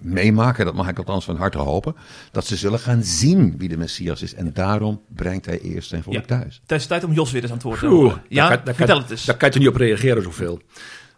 [0.00, 1.96] meemaken, dat mag ik althans van harte hopen,
[2.30, 4.34] dat ze zullen gaan zien wie de Messias is.
[4.34, 6.60] En daarom brengt hij eerst zijn volk thuis.
[6.62, 8.22] Het is tijd om Jos weer eens aan het woord te horen.
[8.28, 9.24] Ja, daar kan, vertel het eens.
[9.24, 10.60] Daar kan je niet op reageren zoveel.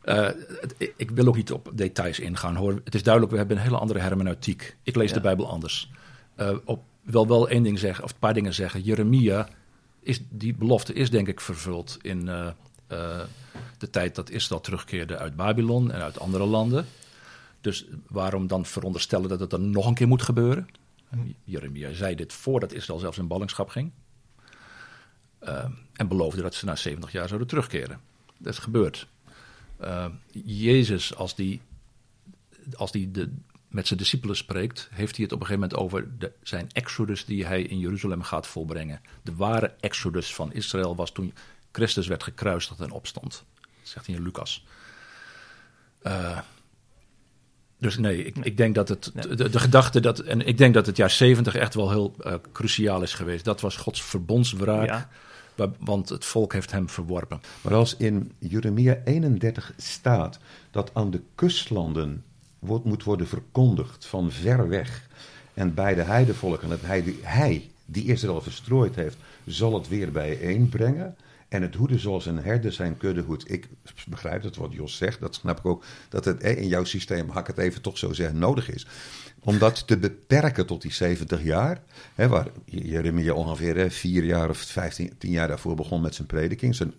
[0.05, 0.29] Uh,
[0.97, 2.81] ik wil ook niet op details ingaan hoor.
[2.85, 4.77] Het is duidelijk, we hebben een hele andere hermeneutiek.
[4.83, 5.91] Ik lees de Bijbel anders.
[6.37, 8.81] Uh, op, wil wel één ding zeggen, of een paar dingen zeggen.
[8.81, 9.49] Jeremia,
[10.01, 12.47] is, die belofte is denk ik vervuld in uh,
[13.79, 16.87] de tijd dat Israël terugkeerde uit Babylon en uit andere landen.
[17.63, 20.69] Dus waarom dan veronderstellen dat het dan nog een keer moet gebeuren?
[21.45, 23.93] Jeremia zei dit voordat Israël zelfs in ballingschap ging.
[25.43, 28.01] Uh, en beloofde dat ze na 70 jaar zouden terugkeren.
[28.39, 29.07] Dat is gebeurd.
[29.81, 30.07] Uh,
[30.45, 31.61] Jezus, als die,
[32.75, 33.33] als die de,
[33.69, 37.25] met zijn discipelen spreekt, heeft hij het op een gegeven moment over de, zijn exodus
[37.25, 39.01] die hij in Jeruzalem gaat volbrengen.
[39.23, 41.35] De ware exodus van Israël was toen
[41.73, 43.45] Christus werd gekruisigd en opstond.
[43.61, 44.65] Dat zegt hij in Lucas.
[47.83, 50.87] Dus nee, ik, ik, denk dat het, de, de, gedachte dat, en ik denk dat
[50.87, 52.15] het jaar 70 echt wel heel
[52.53, 53.45] cruciaal is geweest.
[53.45, 54.87] Dat was Gods verbondswraak.
[54.87, 55.09] Ja
[55.79, 57.41] want het volk heeft hem verworpen.
[57.61, 60.39] Maar als in Jeremia 31 staat
[60.71, 62.25] dat aan de kustlanden
[62.59, 65.09] wordt, moet worden verkondigd van ver weg
[65.55, 69.17] en bij de heidevolken, dat hij, die, hij die Israël verstrooid heeft,
[69.47, 71.17] zal het weer bijeenbrengen.
[71.53, 73.51] En het hoeden zoals een herder zijn kudde hoedt.
[73.51, 73.69] Ik
[74.07, 75.85] begrijp het wat Jos zegt, dat snap ik ook.
[76.09, 78.87] Dat het in jouw systeem, ik het even toch zo zeggen, nodig is
[79.45, 81.83] om dat te beperken tot die 70 jaar,
[82.15, 86.75] hè, waar Jeremia ongeveer vier jaar of 15, tien jaar daarvoor begon met zijn prediking,
[86.75, 86.95] zijn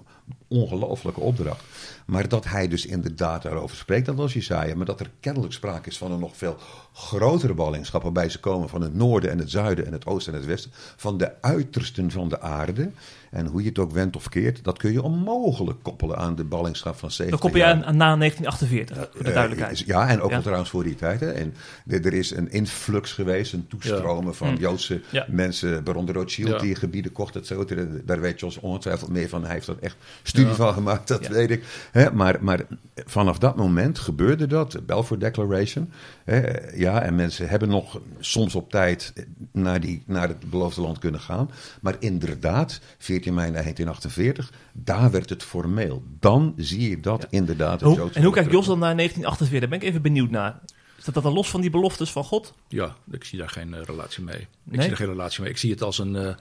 [0.47, 1.63] ongelofelijke opdracht.
[2.05, 4.75] Maar dat hij dus inderdaad daarover spreekt, dat was Jesaja.
[4.75, 6.57] Maar dat er kennelijk sprake is van een nog veel
[6.93, 8.03] grotere ballingschap.
[8.03, 10.71] Waarbij ze komen van het noorden en het zuiden en het oosten en het westen.
[10.95, 12.91] Van de uitersten van de aarde.
[13.33, 16.43] En hoe je het ook wendt of keert, dat kun je onmogelijk koppelen aan de
[16.43, 19.79] ballingschap van 70 Dan koppel je aan, na 1948, voor de uh, duidelijkheid.
[19.79, 20.41] Ja, en ook ja.
[20.41, 21.19] trouwens voor die tijd.
[21.19, 21.31] Hè.
[21.31, 21.53] En
[21.87, 24.59] er is een influx geweest, een toestromen van hm.
[24.59, 27.85] Joodse mensen, waaronder Rothschild, die gebieden kocht, et cetera.
[28.05, 29.43] Daar weet Jos ongetwijfeld meer van.
[29.43, 31.63] Hij heeft er echt studie van gemaakt, dat weet ik.
[31.91, 32.61] Hè, maar, maar
[32.95, 35.91] vanaf dat moment gebeurde dat, de Balfour Declaration.
[36.23, 36.41] Hè,
[36.83, 39.13] ja, en mensen hebben nog soms op tijd
[39.51, 41.51] naar, die, naar het beloofde land kunnen gaan.
[41.81, 46.03] Maar inderdaad, 14 mei 1948, daar werd het formeel.
[46.19, 47.81] Dan zie je dat inderdaad.
[47.81, 49.59] Hoe, en hoe kijkt Jos dan naar 1948?
[49.59, 50.59] Daar ben ik even benieuwd naar.
[50.97, 52.53] Staat dat dan los van die beloftes van God?
[52.67, 54.47] Ja, ik zie daar geen uh, relatie mee.
[54.69, 55.51] Ik zie daar geen relatie mee.
[55.51, 56.33] Ik zie het als een, uh,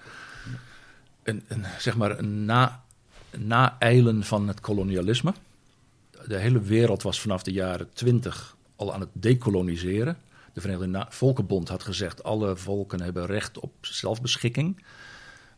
[1.22, 2.82] een, een, zeg maar een na,
[3.38, 5.34] naeilen van het kolonialisme.
[6.26, 10.16] De hele wereld was vanaf de jaren 20 al aan het decoloniseren.
[10.52, 14.84] De Verenigde Volkenbond had gezegd: alle volken hebben recht op zelfbeschikking.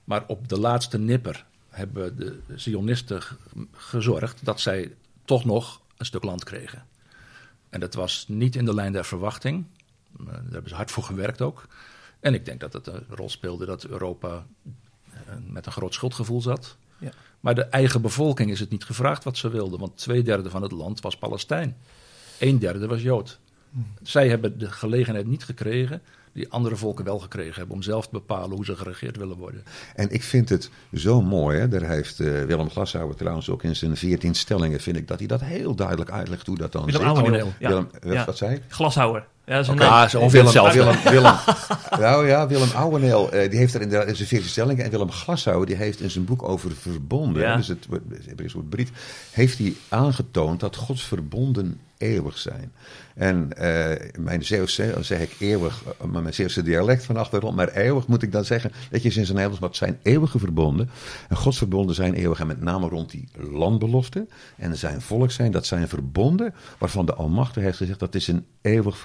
[0.04, 3.22] Maar op de laatste nipper hebben de Zionisten
[3.72, 6.86] gezorgd dat zij toch nog een stuk land kregen.
[7.68, 9.64] En dat was niet in de lijn der verwachting.
[10.18, 11.66] Eh, daar hebben ze hard voor gewerkt ook.
[12.20, 14.46] En ik denk dat het een rol speelde dat Europa
[15.10, 16.76] eh, met een groot schuldgevoel zat.
[16.98, 17.10] Ja.
[17.40, 20.62] Maar de eigen bevolking is het niet gevraagd wat ze wilden, want twee derde van
[20.62, 21.76] het land was Palestijn.
[22.38, 23.38] Een derde was Jood.
[24.02, 26.02] Zij hebben de gelegenheid niet gekregen
[26.34, 29.62] die andere volken wel gekregen hebben om zelf te bepalen hoe ze geregeerd willen worden.
[29.94, 31.68] En ik vind het zo mooi, hè?
[31.68, 35.28] daar heeft uh, Willem Glashouwer trouwens ook in zijn 14 stellingen, vind ik dat hij
[35.28, 37.52] dat heel duidelijk uitlegt hoe dat dan Willem Ouweneel.
[37.58, 37.68] Ja.
[37.68, 38.24] Willem, ja.
[38.24, 38.62] wat zei ik?
[38.68, 39.26] Glashouwer.
[39.46, 39.88] Ja, dat is okay.
[39.88, 41.34] ah, zo Willem, Willem, Willem,
[41.98, 44.84] nou ja, Willem Ouweneel, uh, die heeft er inderdaad in zijn 14 stellingen.
[44.84, 47.56] En Willem Glashouwer, die heeft in zijn boek over verbonden, ja.
[47.56, 47.86] dus het
[48.26, 48.90] Hebreeuws woord
[49.30, 52.72] heeft hij aangetoond dat Gods verbonden eeuwig zijn.
[53.14, 57.68] En uh, mijn Zeeuwse, dan zeg ik eeuwig, uh, mijn Zeeuwse dialect van achtergrond, maar
[57.68, 60.90] eeuwig moet ik dan zeggen, dat je sinds een Nederlands, wat zijn eeuwige verbonden.
[61.28, 64.26] En Gods verbonden zijn eeuwig en met name rond die landbelofte
[64.56, 68.46] en zijn volk zijn, dat zijn verbonden waarvan de Almachtige heeft gezegd, dat is een
[68.60, 68.98] eeuwig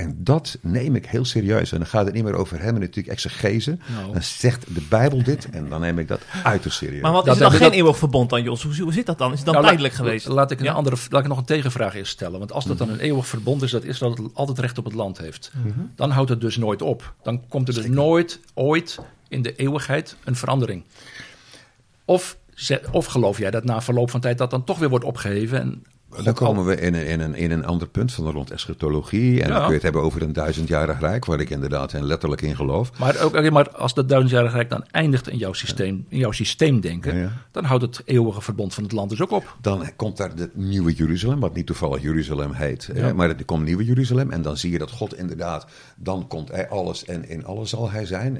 [0.00, 1.72] En dat neem ik heel serieus.
[1.72, 3.78] En dan gaat het niet meer over hem natuurlijk exegese.
[3.96, 4.12] Nou.
[4.12, 7.02] Dan zegt de Bijbel dit en dan neem ik dat uiterst serieus.
[7.02, 8.62] Maar wat is dat dan geen eeuwig verbond dan, Jos?
[8.62, 9.32] Hoe, hoe zit dat dan?
[9.32, 10.26] Is het dan nou, tijdelijk geweest?
[10.26, 12.38] Laat ik, een andere, laat ik nog een tegenvraag eerst stellen.
[12.38, 12.96] Want als dat dan mhm.
[12.96, 15.52] een eeuwig verbond is, dat is dat het altijd recht op het land heeft.
[15.54, 15.80] Mhm.
[15.94, 17.14] Dan houdt het dus nooit op.
[17.22, 18.98] Dan komt er dus nooit, ooit
[19.28, 20.84] in de eeuwigheid een verandering.
[22.04, 22.36] Of,
[22.92, 25.84] of geloof jij dat na verloop van tijd dat dan toch weer wordt opgeheven en
[26.22, 29.42] dan komen we in een, in, een, in een ander punt van de rond eschatologie.
[29.42, 32.42] En dan kun je het hebben over een duizendjarig rijk, waar ik inderdaad en letterlijk
[32.42, 32.98] in geloof.
[32.98, 37.32] Maar, ook, maar als dat duizendjarig rijk dan eindigt in jouw systeem, in jouw systeemdenken,
[37.50, 39.56] dan houdt het eeuwige verbond van het land dus ook op.
[39.60, 43.14] Dan komt daar het nieuwe Jeruzalem, wat niet toevallig Jeruzalem heet.
[43.14, 46.68] Maar er komt nieuwe Jeruzalem en dan zie je dat God inderdaad, dan komt hij
[46.68, 48.38] alles en in alles zal hij zijn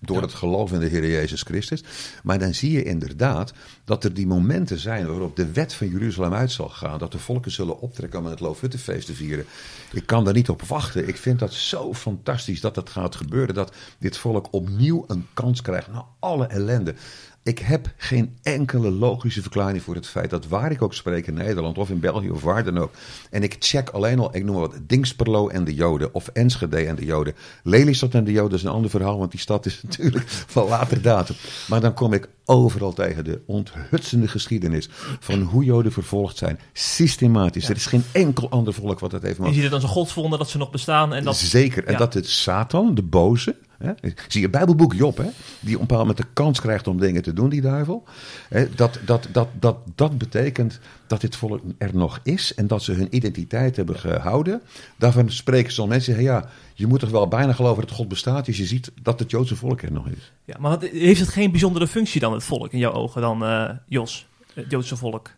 [0.00, 1.84] door het geloof in de Heer Jezus Christus.
[2.22, 3.52] Maar dan zie je inderdaad
[3.84, 6.98] dat er die momenten zijn waarop de wet van Jeruzalem uit zal gaan.
[6.98, 9.44] Dat de volken zullen optrekken om het Loofhuttenfeest te vieren.
[9.92, 11.08] Ik kan daar niet op wachten.
[11.08, 13.54] Ik vind dat zo fantastisch dat dat gaat gebeuren.
[13.54, 16.94] Dat dit volk opnieuw een kans krijgt na alle ellende.
[17.42, 21.34] Ik heb geen enkele logische verklaring voor het feit dat waar ik ook spreek in
[21.34, 22.90] Nederland of in België of waar dan ook.
[23.30, 26.96] En ik check alleen al, ik noem wat, Dingsperlo en de Joden of Enschede en
[26.96, 27.34] de Joden.
[27.62, 31.02] Lelystad en de Joden is een ander verhaal, want die stad is natuurlijk van later
[31.02, 31.36] datum.
[31.68, 34.88] Maar dan kom ik overal tegen de onthutsende geschiedenis
[35.20, 36.58] van hoe Joden vervolgd zijn.
[36.72, 37.68] Systematisch.
[37.68, 39.38] Er is geen enkel ander volk wat dat heeft.
[39.38, 41.14] Je ziet het als een godswonder dat ze nog bestaan.
[41.14, 41.36] En dat...
[41.36, 41.84] Zeker.
[41.84, 43.92] En dat het Satan, de boze, Hè?
[44.28, 45.28] Zie je Bijbelboek Job, hè?
[45.60, 48.04] die op een bepaald moment de kans krijgt om dingen te doen, die duivel.
[48.48, 48.74] Hè?
[48.74, 52.92] Dat, dat, dat, dat, dat betekent dat dit volk er nog is en dat ze
[52.92, 54.62] hun identiteit hebben gehouden.
[54.96, 58.56] Daarvan spreken soms mensen, ja, je moet toch wel bijna geloven dat God bestaat als
[58.56, 60.32] je ziet dat het Joodse volk er nog is.
[60.44, 63.70] Ja, maar heeft het geen bijzondere functie dan, het volk, in jouw ogen dan, uh,
[63.86, 65.30] Jos, het Joodse volk?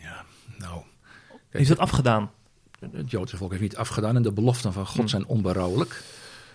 [0.00, 0.24] Ja,
[0.58, 0.80] nou,
[1.50, 2.30] Heeft dat afgedaan?
[2.92, 5.08] Het Joodse volk heeft niet afgedaan en de beloften van God hmm.
[5.08, 6.02] zijn onberouwelijk.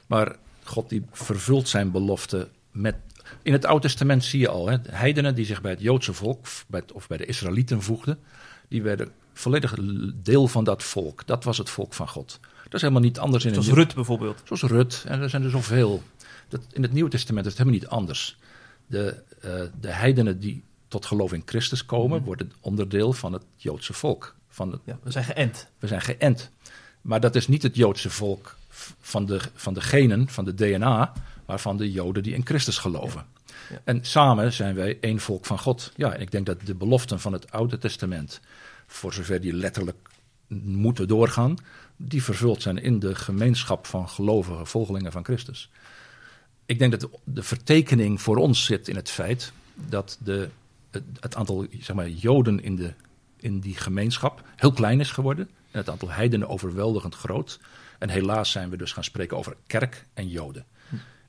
[0.08, 0.36] Maar
[0.68, 2.96] God die vervult zijn beloften met...
[3.42, 6.46] In het Oude Testament zie je al, hè, heidenen die zich bij het Joodse volk
[6.68, 8.20] bij of bij de Israëlieten voegden,
[8.68, 9.76] die werden volledig
[10.16, 11.28] deel van dat volk.
[11.28, 12.40] Dat was het volk van God.
[12.64, 14.42] Dat is helemaal niet anders in Zoals Rut bijvoorbeeld.
[14.44, 16.04] Zoals Rut, en er zijn er zoveel.
[16.48, 18.38] Dat, in het Nieuwe Testament is het helemaal niet anders.
[18.88, 22.26] De, uh, de heidenen die tot geloof in Christus komen, mhm.
[22.26, 24.36] worden onderdeel van het Joodse volk.
[24.50, 25.68] Van het, ja, we zijn geënt.
[25.80, 26.52] We zijn geënt.
[27.02, 28.58] Maar dat is niet het Joodse volk
[29.00, 31.14] van de, van de genen, van de DNA,
[31.46, 33.26] maar van de Joden die in Christus geloven.
[33.70, 33.82] Ja.
[33.84, 35.92] En samen zijn wij één volk van God.
[35.96, 38.40] Ja, en ik denk dat de beloften van het Oude Testament,
[38.88, 39.98] voor zover die letterlijk
[40.64, 41.56] moeten doorgaan,
[41.96, 45.70] die vervuld zijn in de gemeenschap van gelovige volgelingen van Christus.
[46.66, 50.50] Ik denk dat de vertekening voor ons zit in het feit dat de,
[51.20, 52.94] het, aantal zeg maar, Joden in, de,
[53.40, 57.60] in die gemeenschap heel klein is geworden en het aantal heidenen overweldigend groot.
[58.00, 60.66] En helaas zijn we dus gaan spreken over kerk en Joden.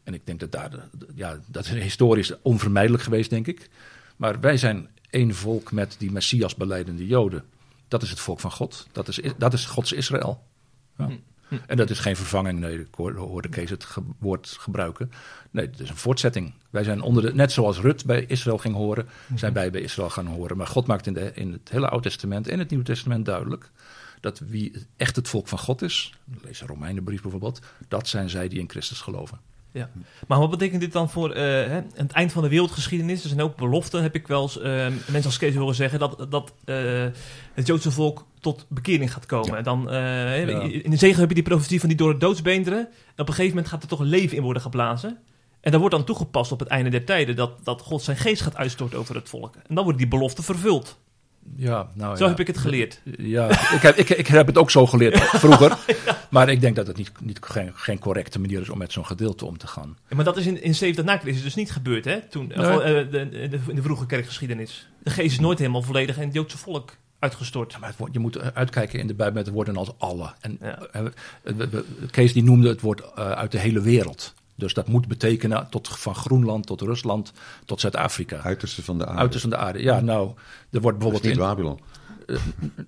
[0.04, 0.70] En ik denk dat daar,
[1.14, 3.68] ja, dat is historisch onvermijdelijk geweest, denk ik.
[4.16, 7.44] Maar wij zijn één volk met die Messias beleidende Joden.
[7.88, 8.86] Dat is het volk van God.
[8.92, 10.42] Dat is, dat is Gods Israël.
[10.96, 11.06] Ja.
[11.06, 11.16] Hm.
[11.48, 11.56] Hm.
[11.66, 13.86] En dat is geen vervanging, nee, ik hoorde Kees het
[14.18, 15.10] woord gebruiken.
[15.50, 16.52] Nee, het is een voortzetting.
[16.70, 20.10] Wij zijn onder de, net zoals Rut bij Israël ging horen, zijn wij bij Israël
[20.10, 20.56] gaan horen.
[20.56, 23.70] Maar God maakt in, de, in het hele Oude Testament en het Nieuwe Testament duidelijk
[24.20, 28.48] dat wie echt het volk van God is, lees de Romeinenbrief bijvoorbeeld, dat zijn zij
[28.48, 29.38] die in Christus geloven.
[29.72, 29.90] Ja.
[30.26, 33.22] Maar wat betekent dit dan voor uh, het eind van de wereldgeschiedenis?
[33.22, 36.26] Er zijn ook beloften, heb ik wel eens uh, mensen als Kees horen zeggen, dat,
[36.30, 37.06] dat uh,
[37.54, 39.56] het Joodse volk tot bekering gaat komen.
[39.56, 39.90] En dan,
[40.82, 42.78] In de zegen heb je die profetie van die door het doodsbeenderen.
[42.78, 45.18] En op een gegeven moment gaat er toch een leven in worden geblazen.
[45.60, 48.42] En dat wordt dan toegepast op het einde der tijden, dat, dat God zijn geest
[48.42, 49.56] gaat uitstorten over het volk.
[49.56, 50.98] En dan wordt die belofte vervuld.
[51.56, 53.00] Ja, nou, zo heb ik het geleerd.
[53.18, 55.78] Ja, ik heb, ik, ik heb het ook zo geleerd vroeger.
[56.30, 59.06] Maar ik denk dat het niet, niet, geen, geen correcte manier is om met zo'n
[59.06, 59.96] gedeelte om te gaan.
[60.08, 62.20] Ja, maar dat is in, in 70 na Christus dus niet gebeurd, hè?
[62.20, 62.66] Toen, nee.
[62.66, 64.88] uh, de, de, in de vroege kerkgeschiedenis.
[65.02, 67.72] De geest is nooit helemaal volledig in het Joodse volk uitgestort.
[67.72, 70.34] Ja, maar het, je moet uitkijken in de Bijbel met de woorden als alle.
[70.40, 70.88] En ja.
[71.44, 71.64] uh,
[72.10, 74.34] Kees die noemde het woord uh, uit de hele wereld.
[74.58, 77.32] Dus dat moet betekenen tot, van Groenland tot Rusland
[77.64, 78.40] tot Zuid-Afrika.
[78.40, 79.20] Uiterste van de aarde.
[79.20, 80.00] Uiterste van de aarde, ja.
[80.00, 80.32] Nou,
[80.70, 81.22] er wordt bijvoorbeeld...
[81.22, 81.80] niet in, Babylon.
[82.26, 82.36] Uh,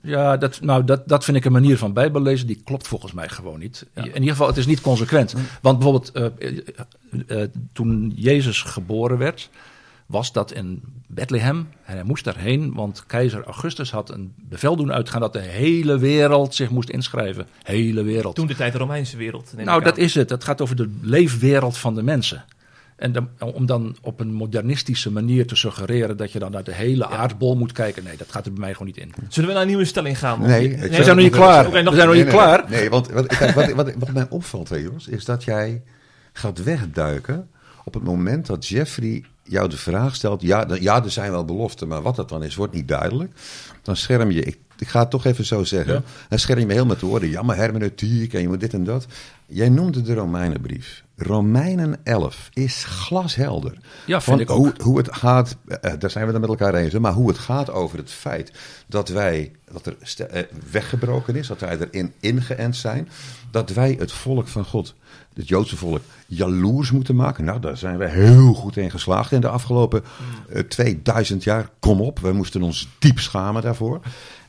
[0.02, 3.28] ja, dat, nou, dat, dat vind ik een manier van bijbellezen die klopt volgens mij
[3.28, 3.86] gewoon niet.
[3.94, 4.02] Ja.
[4.02, 5.34] In ieder geval, het is niet consequent.
[5.62, 6.56] Want bijvoorbeeld, uh,
[7.26, 9.50] uh, toen Jezus geboren werd
[10.10, 11.68] was dat in Bethlehem.
[11.84, 15.98] En hij moest daarheen, want keizer Augustus had een bevel doen uitgaan dat de hele
[15.98, 17.46] wereld zich moest inschrijven.
[17.62, 18.34] Hele wereld.
[18.34, 19.52] Toen de tijd de Romeinse wereld.
[19.56, 20.30] Nou, dat is het.
[20.30, 22.44] Het gaat over de leefwereld van de mensen.
[22.96, 26.74] En dan, om dan op een modernistische manier te suggereren dat je dan naar de
[26.74, 28.04] hele aardbol moet kijken.
[28.04, 29.12] Nee, dat gaat er bij mij gewoon niet in.
[29.28, 30.40] Zullen we naar een nieuwe stelling gaan?
[30.40, 31.70] Nee, we zijn nog niet klaar.
[31.70, 32.64] We zijn nog niet klaar.
[32.68, 35.82] Nee, want wat, wat, wat, wat mij opvalt, jongens, is dat jij
[36.32, 37.48] gaat wegduiken
[37.84, 41.88] op het moment dat Jeffrey jou de vraag stelt, ja, ja, er zijn wel beloften,
[41.88, 43.32] maar wat dat dan is, wordt niet duidelijk.
[43.82, 46.72] Dan scherm je, ik, ik ga het toch even zo zeggen, dan scherm je me
[46.72, 49.06] heel met de woorden, ja, maar hermeneutiek en je moet dit en dat.
[49.46, 51.04] Jij noemde de Romeinenbrief.
[51.16, 53.78] Romeinen 11 is glashelder.
[54.06, 54.56] Ja, vind ik ook.
[54.56, 57.38] Hoe, hoe het gaat, eh, daar zijn we dan met elkaar eens, maar hoe het
[57.38, 58.52] gaat over het feit
[58.86, 63.08] dat wij, dat er eh, weggebroken is, dat wij erin ingeënt zijn,
[63.50, 64.94] dat wij het volk van God
[65.40, 67.44] het Joodse volk jaloers moeten maken.
[67.44, 70.02] Nou, daar zijn we heel goed in geslaagd in de afgelopen
[70.48, 70.68] uh, hmm.
[70.68, 71.70] 2000 eh, jaar.
[71.78, 74.00] Kom op, we moesten ons diep schamen daarvoor.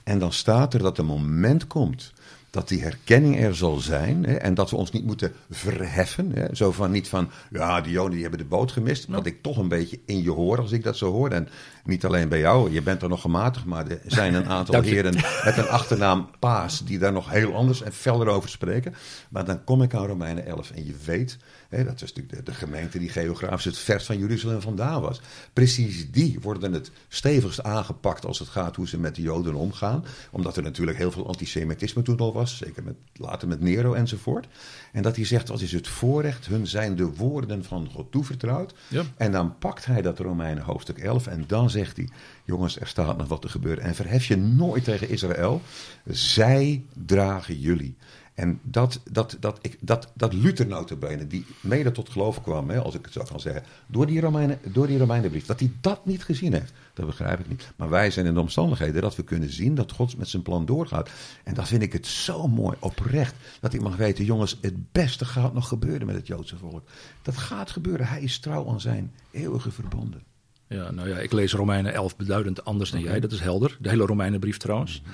[0.03, 2.13] En dan staat er dat een moment komt
[2.51, 6.31] dat die herkenning er zal zijn hè, en dat we ons niet moeten verheffen.
[6.31, 9.07] Hè, zo van niet van, ja, die Joden die hebben de boot gemist.
[9.07, 11.29] Wat ik toch een beetje in je hoor als ik dat zo hoor.
[11.29, 11.47] En
[11.83, 15.15] niet alleen bij jou, je bent er nog gematigd, maar er zijn een aantal heren
[15.43, 18.95] met een achternaam Paas die daar nog heel anders en felder over spreken.
[19.29, 21.37] Maar dan kom ik aan Romeinen 11 en je weet
[21.71, 25.21] dat is natuurlijk de, gemeente die geografisch het vers van Jeruzalem vandaan was.
[25.53, 30.05] Precies die worden het stevigst aangepakt als het gaat hoe ze met de Joden omgaan.
[30.31, 32.57] Omdat er natuurlijk heel veel antisemitisme toen al was.
[32.57, 34.47] Zeker met, later met Nero enzovoort.
[34.91, 36.45] En dat hij zegt, wat is het voorrecht?
[36.45, 38.73] Hun zijn de woorden van God toevertrouwd.
[38.87, 39.03] Ja.
[39.17, 42.09] En dan pakt hij dat Romeinen hoofdstuk 11 en dan zegt hij...
[42.45, 43.83] Jongens, er staat nog wat te gebeuren.
[43.83, 45.61] En verhef je nooit tegen Israël.
[46.09, 47.95] Zij dragen jullie.
[48.33, 52.79] En dat, dat, dat, ik, dat, dat Luther notabene, die mede tot geloof kwam, hè,
[52.81, 56.05] als ik het zo kan zeggen, door die, Romeinen, door die Romeinenbrief, dat hij dat
[56.05, 57.71] niet gezien heeft, dat begrijp ik niet.
[57.75, 60.65] Maar wij zijn in de omstandigheden dat we kunnen zien dat God met zijn plan
[60.65, 61.09] doorgaat.
[61.43, 65.25] En dat vind ik het zo mooi, oprecht, dat ik mag weten, jongens, het beste
[65.25, 66.83] gaat nog gebeuren met het Joodse volk.
[67.21, 70.23] Dat gaat gebeuren, hij is trouw aan zijn eeuwige verbonden.
[70.67, 73.77] Ja, nou ja, ik lees Romeinen 11 beduidend anders dan jij, dat is helder.
[73.79, 75.01] De hele Romeinenbrief trouwens.
[75.01, 75.11] Mhm.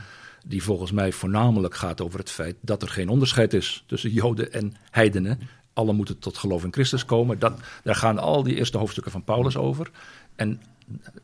[0.47, 4.53] Die volgens mij voornamelijk gaat over het feit dat er geen onderscheid is tussen Joden
[4.53, 5.39] en heidenen.
[5.73, 7.39] Alle moeten tot geloof in Christus komen.
[7.39, 9.91] Dat, daar gaan al die eerste hoofdstukken van Paulus over.
[10.36, 10.62] En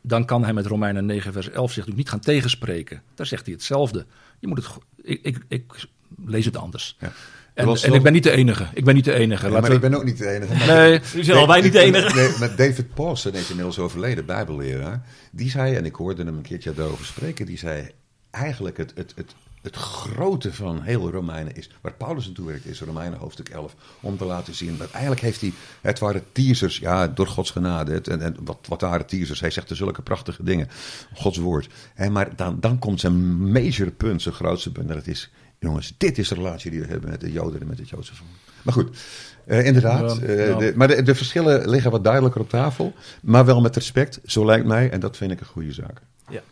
[0.02, 3.02] dan kan hij met Romeinen 9, vers 11 zich niet gaan tegenspreken.
[3.14, 4.06] Daar zegt hij hetzelfde.
[4.38, 4.68] Je moet het,
[5.02, 5.88] ik, ik, ik
[6.24, 6.96] lees het anders.
[7.00, 7.12] Ja.
[7.54, 8.66] En, en, ik ben niet de enige.
[8.72, 9.48] Ik ben niet de enige.
[9.48, 10.66] maar ik ben ook niet de enige.
[10.72, 12.14] Nee, u zijn wij niet de enige.
[12.14, 15.06] Nee, met David Paulsen is inmiddels overleden, bijbelleraar.
[15.32, 17.90] Die zei, en ik hoorde hem een keertje daarover spreken, die zei
[18.34, 22.80] eigenlijk het, het, het, het grote van heel Romeinen is, waar Paulus naartoe werkt, is
[22.80, 27.08] Romeinen hoofdstuk 11, om te laten zien dat eigenlijk heeft hij, het waren teasers, ja,
[27.08, 29.40] door Gods genade, het, en, en wat, wat waren teasers?
[29.40, 30.68] Hij zegt er zulke prachtige dingen,
[31.14, 31.68] Gods woord.
[31.94, 35.94] En maar dan, dan komt zijn major punt, zijn grootste punt, en dat is, jongens,
[35.98, 38.28] dit is de relatie die we hebben met de Joden en met het Joodse volk.
[38.62, 38.98] Maar goed,
[39.46, 40.18] uh, inderdaad.
[40.22, 42.92] Uh, De, maar de, de, verschillen liggen wat duidelijker op tafel.
[43.22, 44.90] Maar wel met respect, zo lijkt mij.
[44.90, 46.00] En dat vind ik een goede zaak.
[46.28, 46.42] Ja, ja.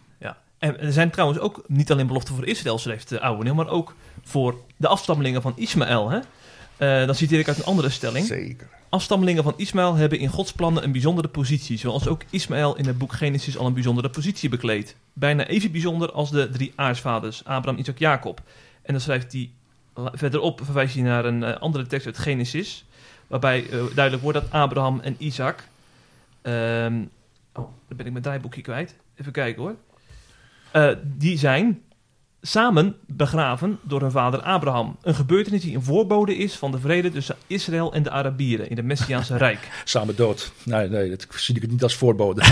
[0.62, 3.68] En er zijn trouwens ook niet alleen beloften voor Israël, schrijft de oude nieuw, maar
[3.68, 6.10] ook voor de afstammelingen van Ismaël.
[6.10, 6.18] Hè?
[6.18, 8.26] Uh, dan citeer ik uit een andere stelling.
[8.26, 8.68] Zeker.
[8.88, 12.98] Afstammelingen van Ismaël hebben in Gods plannen een bijzondere positie, zoals ook Ismaël in het
[12.98, 14.96] boek Genesis al een bijzondere positie bekleedt.
[15.12, 18.40] Bijna even bijzonder als de drie aarsvaders, Abraham, Isaac, Jacob.
[18.82, 19.50] En dan schrijft hij
[19.94, 22.84] verderop, verwijst hij naar een uh, andere tekst uit Genesis,
[23.26, 25.64] waarbij uh, duidelijk wordt dat Abraham en Isaac.
[26.42, 27.10] Um,
[27.52, 28.96] oh, dan ben ik mijn draaiboekje kwijt.
[29.16, 29.74] Even kijken hoor.
[30.72, 31.82] Uh, die zijn
[32.42, 34.96] samen begraven door hun vader Abraham.
[35.02, 38.76] Een gebeurtenis die een voorbode is van de vrede tussen Israël en de Arabieren in
[38.76, 39.82] het Messiaanse Rijk.
[39.84, 40.52] Samen dood.
[40.64, 42.42] Nee, nee, dat zie ik het niet als voorbode.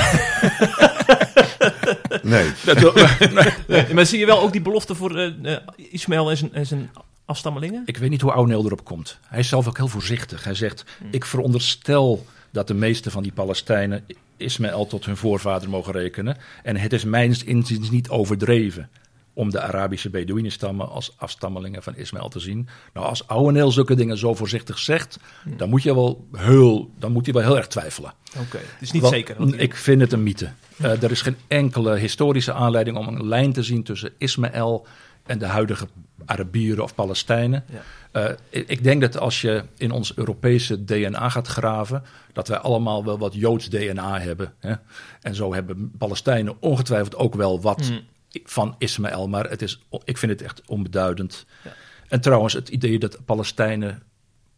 [2.22, 2.50] nee.
[3.68, 3.94] nee.
[3.94, 6.90] Maar zie je wel ook die belofte voor uh, Ismaël en zijn, en zijn
[7.24, 7.83] afstammelingen?
[7.85, 9.18] Ik weet niet hoe Oudneel erop komt.
[9.26, 10.44] Hij is zelf ook heel voorzichtig.
[10.44, 11.09] Hij zegt, hmm.
[11.11, 14.04] ik veronderstel dat de meeste van die Palestijnen
[14.40, 16.37] Ismaël tot hun voorvader mogen rekenen.
[16.62, 18.90] En het is mijns inziens niet overdreven
[19.33, 22.68] om de Arabische Bedouinenstammen als afstammelingen van Ismaël te zien.
[22.92, 25.57] Nou, als Ouweneel zulke dingen zo voorzichtig zegt, hmm.
[25.57, 28.12] dan moet je wel heel, dan moet je wel heel erg twijfelen.
[28.29, 28.61] Oké, okay.
[28.61, 29.61] het is niet zeker.
[29.61, 30.50] Ik vind het een mythe.
[30.81, 34.87] Uh, er is geen enkele historische aanleiding om een lijn te zien tussen Ismaël
[35.26, 35.88] en de huidige
[36.31, 37.64] Arabieren of Palestijnen.
[37.73, 37.83] Ja.
[38.12, 43.05] Uh, ik denk dat als je in ons Europese DNA gaat graven, dat wij allemaal
[43.05, 44.55] wel wat Joods DNA hebben.
[44.59, 44.75] Hè?
[45.21, 48.01] En zo hebben Palestijnen ongetwijfeld ook wel wat hmm.
[48.45, 51.47] van Ismaël, maar het is, ik vind het echt onbeduidend.
[51.64, 51.73] Ja.
[52.09, 54.03] En trouwens, het idee dat Palestijnen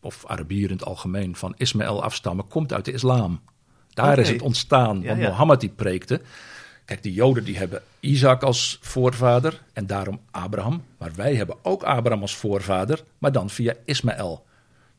[0.00, 3.40] of Arabieren in het algemeen van Ismaël afstammen, komt uit de islam.
[3.94, 4.24] Daar okay.
[4.24, 6.20] is het ontstaan, want ja, Mohammed die preekte.
[6.84, 10.84] Kijk, de Joden die hebben Isaac als voorvader en daarom Abraham.
[10.98, 14.46] Maar wij hebben ook Abraham als voorvader, maar dan via Ismaël.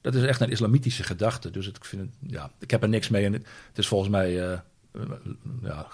[0.02, 1.52] Dat is echt een islamitische gedachte.
[1.52, 3.26] Dus ik, vind het, ja, ik heb er niks mee.
[3.26, 3.43] En het
[3.76, 4.58] is volgens mij uh,
[5.62, 5.88] ja,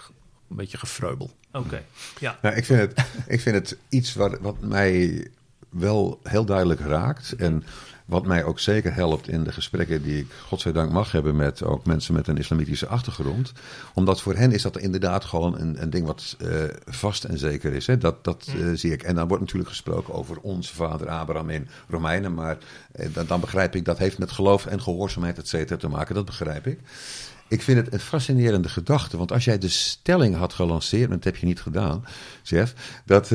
[0.48, 1.30] een beetje gefreubel.
[1.52, 1.82] Oké,
[2.18, 2.38] ja.
[2.42, 5.26] Nou, ik, vind het, ik vind het iets wat, wat mij
[5.70, 7.32] wel heel duidelijk raakt.
[7.32, 7.64] En
[8.10, 11.86] wat mij ook zeker helpt in de gesprekken die ik godzijdank mag hebben met ook
[11.86, 13.52] mensen met een islamitische achtergrond.
[13.94, 17.72] Omdat voor hen is dat inderdaad gewoon een, een ding wat uh, vast en zeker
[17.72, 17.86] is.
[17.86, 17.98] Hè?
[17.98, 19.02] Dat, dat uh, zie ik.
[19.02, 22.34] En dan wordt natuurlijk gesproken over onze vader Abraham in Romeinen.
[22.34, 22.58] Maar
[22.96, 26.14] uh, dan, dan, begrijp ik dat heeft met geloof en gehoorzaamheid et cetera te maken.
[26.14, 26.80] Dat begrijp ik.
[27.48, 29.16] Ik vind het een fascinerende gedachte.
[29.16, 32.04] Want als jij de stelling had gelanceerd, en dat heb je niet gedaan,
[32.42, 33.30] Jeff, dat.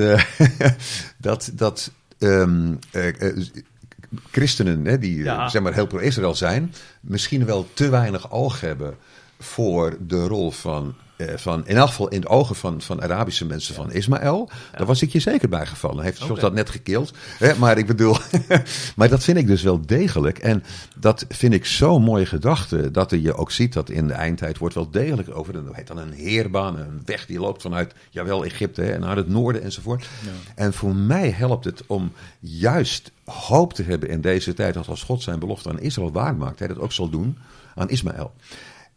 [1.18, 2.80] dat, dat um,
[4.32, 5.50] christenen, hè, die ja.
[5.50, 8.96] zeg maar heel pro-Israël zijn, misschien wel te weinig oog hebben
[9.40, 13.46] voor de rol van eh, van, in elk geval in de ogen van, van Arabische
[13.46, 14.50] mensen van Ismaël.
[14.78, 16.04] Daar was ik je zeker bij gevallen.
[16.04, 16.40] Heeft okay.
[16.40, 17.14] dat net gekild.
[17.38, 17.56] Hè?
[17.56, 18.18] Maar ik bedoel,
[18.96, 20.38] maar dat vind ik dus wel degelijk.
[20.38, 20.64] En
[20.96, 22.92] dat vind ik zo'n mooie gedachte.
[22.92, 25.54] Dat je ook ziet dat in de eindtijd wordt wel degelijk over.
[25.54, 29.28] Dat heet dan een heerbaan, een weg die loopt vanuit, jawel, Egypte hè, naar het
[29.28, 30.08] noorden enzovoort.
[30.24, 30.32] Ja.
[30.56, 34.74] En voor mij helpt het om juist hoop te hebben in deze tijd.
[34.74, 37.38] Dat als God zijn belofte aan Israël waarmaakt, hij dat ook zal doen
[37.76, 38.34] aan Ismaël.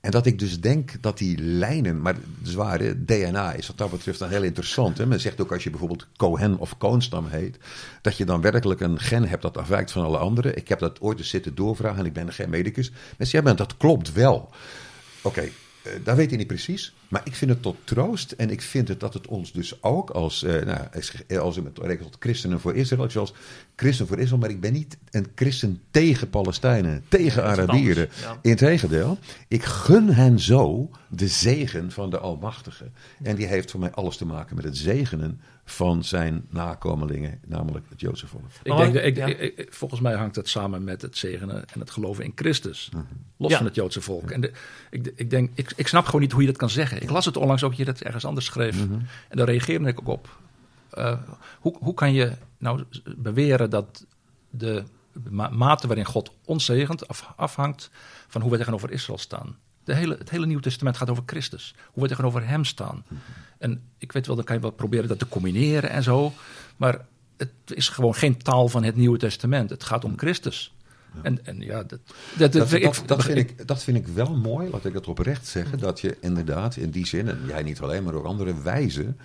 [0.00, 4.18] En dat ik dus denk dat die lijnen, maar zware DNA is wat dat betreft
[4.18, 4.98] dan heel interessant.
[4.98, 5.06] Hè?
[5.06, 7.58] Men zegt ook als je bijvoorbeeld Cohen of Koonstam heet,
[8.02, 10.56] dat je dan werkelijk een gen hebt dat afwijkt van alle anderen.
[10.56, 12.90] Ik heb dat ooit eens zitten doorvragen en ik ben geen medicus.
[12.90, 14.34] Mensen zeggen, dat klopt wel.
[14.34, 15.52] Oké, okay,
[15.86, 16.94] uh, dat weet je niet precies.
[17.08, 20.10] Maar ik vind het tot troost en ik vind het dat het ons dus ook
[20.10, 23.34] als, uh, nou, als je met rekent tot christenen voor Israël, zoals
[23.76, 28.08] christen voor Israël, maar ik ben niet een christen tegen Palestijnen, tegen ja, Arabieren.
[28.20, 28.38] Ja.
[28.42, 32.90] Integendeel, ik gun hen zo de zegen van de Almachtige.
[33.22, 35.40] En die heeft voor mij alles te maken met het zegenen
[35.70, 38.42] van zijn nakomelingen, namelijk het Joodse volk.
[38.62, 39.26] Ik denk, ik, ja.
[39.26, 43.00] ik, volgens mij hangt het samen met het zegenen en het geloven in Christus, -huh.
[43.36, 44.30] los van het Joodse volk.
[44.30, 44.52] En de,
[44.90, 46.97] ik, ik, denk, ik, snap gewoon niet hoe je dat kan zeggen.
[47.00, 48.76] Ik las het onlangs ook, je dat ergens anders schreef.
[48.76, 48.92] -huh.
[49.28, 50.38] En daar reageerde ik ook op.
[51.60, 52.84] hoe, hoe kan je nou
[53.16, 54.06] beweren dat
[54.50, 54.84] de
[55.50, 57.90] mate waarin God ons zegent af, afhangt
[58.28, 59.56] van hoe we tegenover Israël staan?
[59.84, 61.74] De hele, het hele Nieuwe Testament gaat over Christus.
[61.92, 63.04] Hoe we tegenover Hem staan.
[63.58, 66.32] En ik weet wel, dan kan je wel proberen dat te combineren en zo.
[66.76, 69.70] Maar het is gewoon geen taal van het Nieuwe Testament.
[69.70, 70.74] Het gaat om Christus.
[71.22, 72.00] En, en ja, dat,
[72.38, 72.52] dat, dat,
[73.06, 75.78] dat, vind ik, dat vind ik wel mooi, laat ik het oprecht zeggen.
[75.78, 79.18] Dat je inderdaad in die zin, en jij niet alleen, maar ook andere wijzen.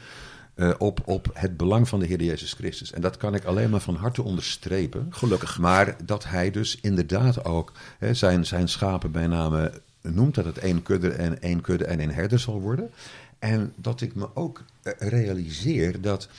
[0.55, 2.91] Uh, op, op het belang van de Heer Jezus Christus.
[2.91, 5.07] En dat kan ik alleen maar van harte onderstrepen.
[5.09, 5.59] Gelukkig.
[5.59, 9.71] Maar dat hij dus inderdaad ook hè, zijn, zijn schapen bij name
[10.01, 12.91] noemt dat het één kudde en één kudde en één herder zal worden.
[13.39, 16.29] En dat ik me ook eh, realiseer dat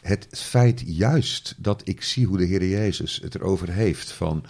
[0.00, 4.44] het feit juist dat ik zie hoe de Heer Jezus het erover heeft, van,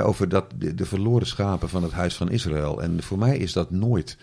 [0.00, 2.82] over dat, de, verloren schapen van het huis van Israël.
[2.82, 4.16] En voor mij is dat nooit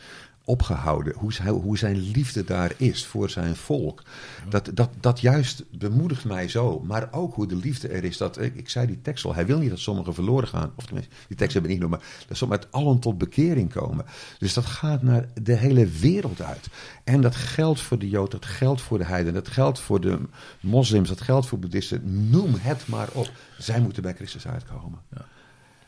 [0.49, 1.13] opgehouden.
[1.15, 4.03] Hoe, hoe zijn liefde daar is voor zijn volk.
[4.49, 6.79] Dat, dat, dat juist bemoedigt mij zo.
[6.79, 8.17] Maar ook hoe de liefde er is.
[8.17, 9.33] Dat, ik, ik zei die tekst al.
[9.33, 10.71] Hij wil niet dat sommigen verloren gaan.
[10.75, 11.99] Of tenminste, die tekst hebben we niet nog.
[11.99, 14.05] Maar dat sommigen uit allen tot bekering komen.
[14.39, 16.67] Dus dat gaat naar de hele wereld uit.
[17.03, 18.31] En dat geldt voor de Jood.
[18.31, 19.33] Dat geldt voor de Heiden.
[19.33, 20.19] Dat geldt voor de
[20.59, 21.09] moslims.
[21.09, 22.29] Dat geldt voor boeddhisten.
[22.29, 23.31] Noem het maar op.
[23.57, 24.99] Zij moeten bij Christus uitkomen.
[25.15, 25.25] Ja.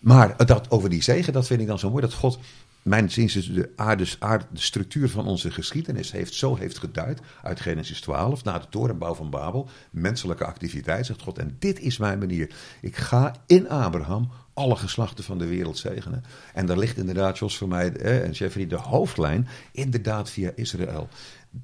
[0.02, 2.02] Maar dat, over die zegen, dat vind ik dan zo mooi.
[2.02, 2.40] Dat God
[2.82, 7.60] mijn zin de, aarde, aarde, de structuur van onze geschiedenis heeft, zo heeft geduid uit
[7.60, 11.38] Genesis 12, na de torenbouw van Babel, menselijke activiteit, zegt God.
[11.38, 12.50] En dit is mijn manier.
[12.82, 16.24] Ik ga in Abraham alle geslachten van de wereld zegenen.
[16.54, 21.08] En daar ligt inderdaad, Jos, voor mij en Jeffrey, de hoofdlijn, inderdaad via Israël.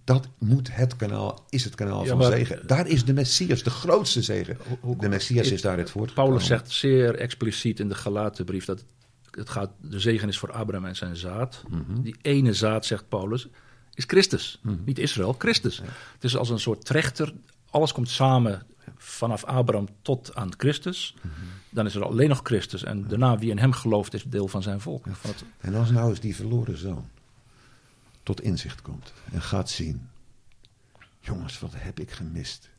[0.03, 2.67] Dat moet het kanaal, is het kanaal van zegen.
[2.67, 4.57] Daar is de Messias, de grootste zegen.
[4.99, 6.13] De Messias is daar het woord.
[6.13, 8.83] Paulus zegt zeer expliciet in de gelaten brief dat
[9.31, 11.63] het gaat, de zegen is voor Abraham en zijn zaad.
[11.67, 12.01] Mhm.
[12.01, 13.47] Die ene zaad, zegt Paulus,
[13.93, 14.59] is Christus.
[14.61, 14.75] Mhm.
[14.85, 15.77] Niet Israël, Christus.
[16.13, 17.33] Het is als een soort trechter.
[17.69, 18.65] Alles komt samen
[18.97, 21.15] vanaf Abraham tot aan Christus.
[21.21, 21.29] Mhm.
[21.69, 22.83] Dan is er alleen nog Christus.
[22.83, 25.05] En daarna wie in hem gelooft is deel van zijn volk.
[25.11, 25.43] Van het...
[25.59, 27.09] En als nou eens die verloren zoon
[28.27, 30.09] tot inzicht komt en gaat zien.
[31.19, 32.69] Jongens, wat heb ik gemist?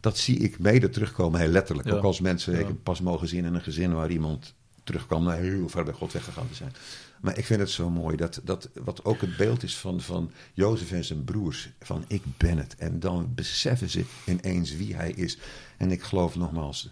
[0.00, 1.92] Dat zie ik mede terugkomen, heel letterlijk.
[1.92, 5.68] Ook als mensen, ik pas mogen zien in een gezin waar iemand terugkwam naar heel
[5.68, 6.72] ver bij God weggegaan te zijn.
[7.20, 10.30] Maar ik vind het zo mooi dat, dat wat ook het beeld is van, van
[10.52, 11.70] Jozef en zijn broers.
[11.80, 12.76] Van ik ben het.
[12.76, 15.38] En dan beseffen ze ineens wie hij is.
[15.76, 16.90] En ik geloof nogmaals,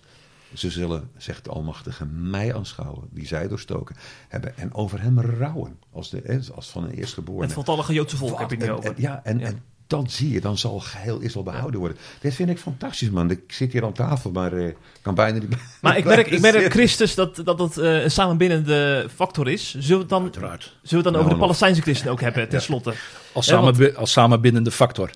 [0.55, 3.97] ze zullen, zegt de Almachtige, mij aanschouwen, die zij doorstoken
[4.29, 4.59] hebben.
[4.59, 7.45] En over hem rouwen, als, de, als van een eerstgeborene.
[7.45, 8.95] Het voltallige Joodse volk heb je het over.
[8.97, 11.99] ja, en, en dan zie je, dan zal geheel Israël behouden worden.
[12.21, 13.31] Dit vind ik fantastisch, man.
[13.31, 15.57] Ik zit hier aan tafel, maar uh, kan bijna niet.
[15.81, 19.71] Maar ik merk, ik merk Christus dat dat, dat uh, een samenbindende factor is.
[19.71, 22.95] Zullen we het dan, zullen we het dan over de Palestijnse christenen ook hebben, tenslotte?
[23.33, 25.11] Als, samen, als samenbindende factor.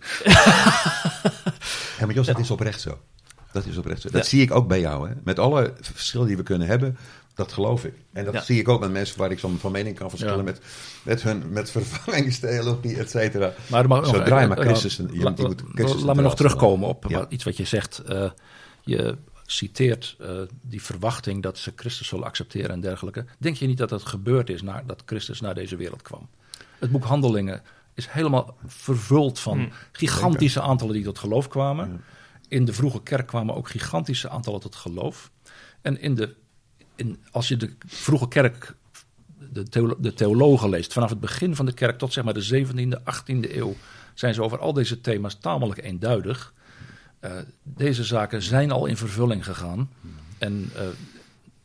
[1.98, 2.98] ja, maar Jos, dat is oprecht zo.
[3.56, 4.10] Dat is oprecht zo.
[4.10, 5.08] Dat zie ik ook bij jou.
[5.08, 5.14] Hè?
[5.24, 6.96] Met alle verschillen die we kunnen hebben,
[7.34, 7.94] dat geloof ik.
[8.12, 10.60] En dat zie ik ook met mensen waar ik zo van mening kan verschillen met,
[11.02, 13.52] met hun met vervangingstheologie, et cetera.
[13.66, 14.98] Maar mag Zodra je maar Christus...
[14.98, 15.34] Uh, la,
[16.04, 18.02] laat me nog terugkomen op wat, iets wat je zegt.
[18.08, 18.30] Uh,
[18.80, 23.24] je citeert uh, die verwachting dat ze Christus zullen accepteren en dergelijke.
[23.38, 26.28] Denk je niet dat dat gebeurd is nadat Christus naar deze wereld kwam?
[26.78, 27.62] Het boek Handelingen
[27.94, 29.72] is helemaal vervuld van hmm.
[29.92, 32.04] gigantische aantallen die tot geloof kwamen.
[32.48, 35.30] In de vroege kerk kwamen ook gigantische aantallen tot geloof.
[35.82, 36.34] En in de
[36.96, 38.74] in, als je de vroege kerk,
[39.52, 42.98] de, de theologen leest, vanaf het begin van de kerk tot zeg maar de 17e,
[42.98, 43.74] 18e eeuw,
[44.14, 46.54] zijn ze over al deze thema's tamelijk eenduidig.
[47.20, 47.30] Uh,
[47.62, 49.90] deze zaken zijn al in vervulling gegaan.
[50.38, 50.82] En uh,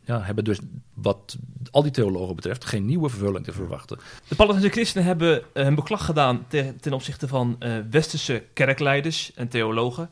[0.02, 0.60] ja, hebben dus
[0.94, 1.38] wat
[1.72, 4.00] al die theologen betreft geen nieuwe vervulling te verwachten.
[4.28, 7.58] De Palestijnse christenen hebben eh, beklag gedaan ten, opzichte van
[7.90, 10.10] westerse kerkleiders en theologen.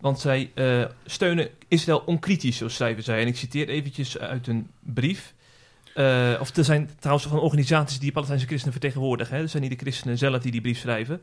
[0.00, 3.20] Want zij uh, steunen Israël onkritisch, zo schrijven zij.
[3.20, 5.34] En ik citeer eventjes uit een brief.
[5.94, 9.36] Uh, of er zijn trouwens van organisaties die Palestijnse christenen vertegenwoordigen.
[9.36, 9.42] Hè.
[9.42, 11.20] Er zijn niet de christenen zelf die die brief schrijven.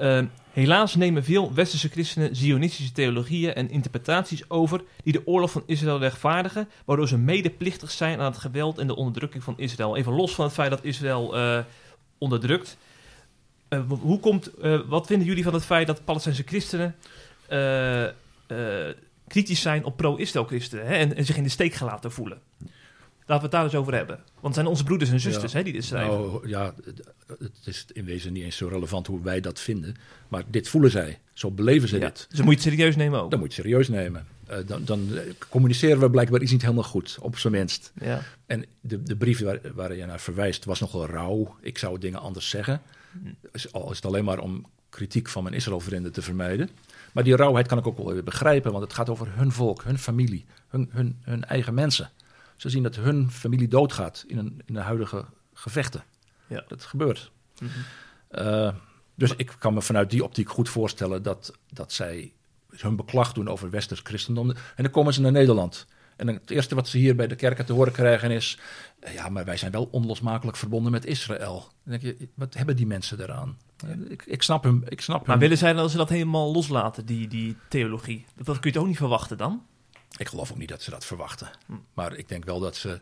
[0.00, 5.62] Uh, helaas nemen veel westerse christenen zionistische theologieën en interpretaties over die de oorlog van
[5.66, 9.96] Israël rechtvaardigen, waardoor ze medeplichtig zijn aan het geweld en de onderdrukking van Israël.
[9.96, 11.58] Even los van het feit dat Israël uh,
[12.18, 12.76] onderdrukt.
[13.88, 14.50] hoe komt,
[14.86, 16.96] wat vinden jullie van het feit dat Palestijnse christenen
[19.26, 22.40] kritisch zijn op pro-Israël-christenen en, en, zich in de steek gelaten voelen.
[23.28, 24.16] Laten we het daar eens over hebben.
[24.16, 26.14] Want het zijn onze broeders en zusters hè, die dit schrijven.
[26.14, 26.74] Nou, ja,
[27.26, 29.96] het is in wezen niet eens zo relevant hoe wij dat vinden.
[30.28, 31.18] Maar dit voelen zij.
[31.32, 32.26] Zo beleven ze dit.
[32.30, 33.30] Dus moet je het serieus nemen ook.
[33.30, 34.26] Dan moet je het serieus nemen.
[34.50, 35.08] Uh, dan, dan,
[35.48, 37.92] communiceren we blijkbaar iets niet helemaal goed, op zijn minst.
[38.00, 38.22] Ja.
[38.46, 41.56] En de, de brief waar, waar je naar verwijst was nogal rauw.
[41.60, 42.82] Ik zou dingen anders zeggen.
[43.12, 43.68] Hm.
[43.70, 46.70] Al is het alleen maar om kritiek van mijn Israël-vrienden te vermijden.
[47.18, 49.82] Maar die rauwheid kan ik ook wel weer begrijpen, want het gaat over hun volk,
[49.82, 52.10] hun familie, hun, hun, hun eigen mensen.
[52.56, 56.04] Ze zien dat hun familie doodgaat in, een, in de huidige gevechten.
[56.46, 56.64] Ja.
[56.68, 57.30] Dat gebeurt.
[57.60, 57.70] Mm
[59.14, 62.32] dus ik kan me vanuit die optiek goed voorstellen dat, dat zij
[62.76, 64.50] hun beklag doen over westers christendom.
[64.50, 65.86] En dan komen ze naar Nederland.
[66.18, 68.58] En het eerste wat ze hier bij de kerken te horen krijgen is...
[69.00, 71.70] Eh, ja, maar wij zijn wel onlosmakelijk verbonden met Israël.
[71.84, 73.58] Dan denk je, wat hebben die mensen daaraan?
[74.08, 74.82] Ik, ik, snap hem.
[74.88, 78.24] Ik snap maar willen zij dan ze dat helemaal loslaten, die, die theologie?
[78.36, 79.62] Dat, dat kun je toch ook niet verwachten dan?
[80.16, 81.50] Ik geloof ook niet dat ze dat verwachten.
[81.66, 81.72] Hm.
[81.94, 83.00] Maar ik denk wel dat ze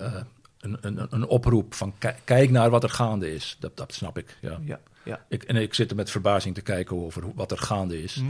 [0.00, 0.14] uh,
[0.60, 1.94] een, een, een oproep van
[2.24, 3.56] kijk naar wat er gaande is.
[3.60, 4.36] Dat, dat snap ik.
[4.40, 4.60] Ja.
[4.64, 5.24] ja, ja.
[5.28, 8.14] Ik, en ik zit er met verbazing te kijken over wat er gaande is.
[8.14, 8.24] Hm.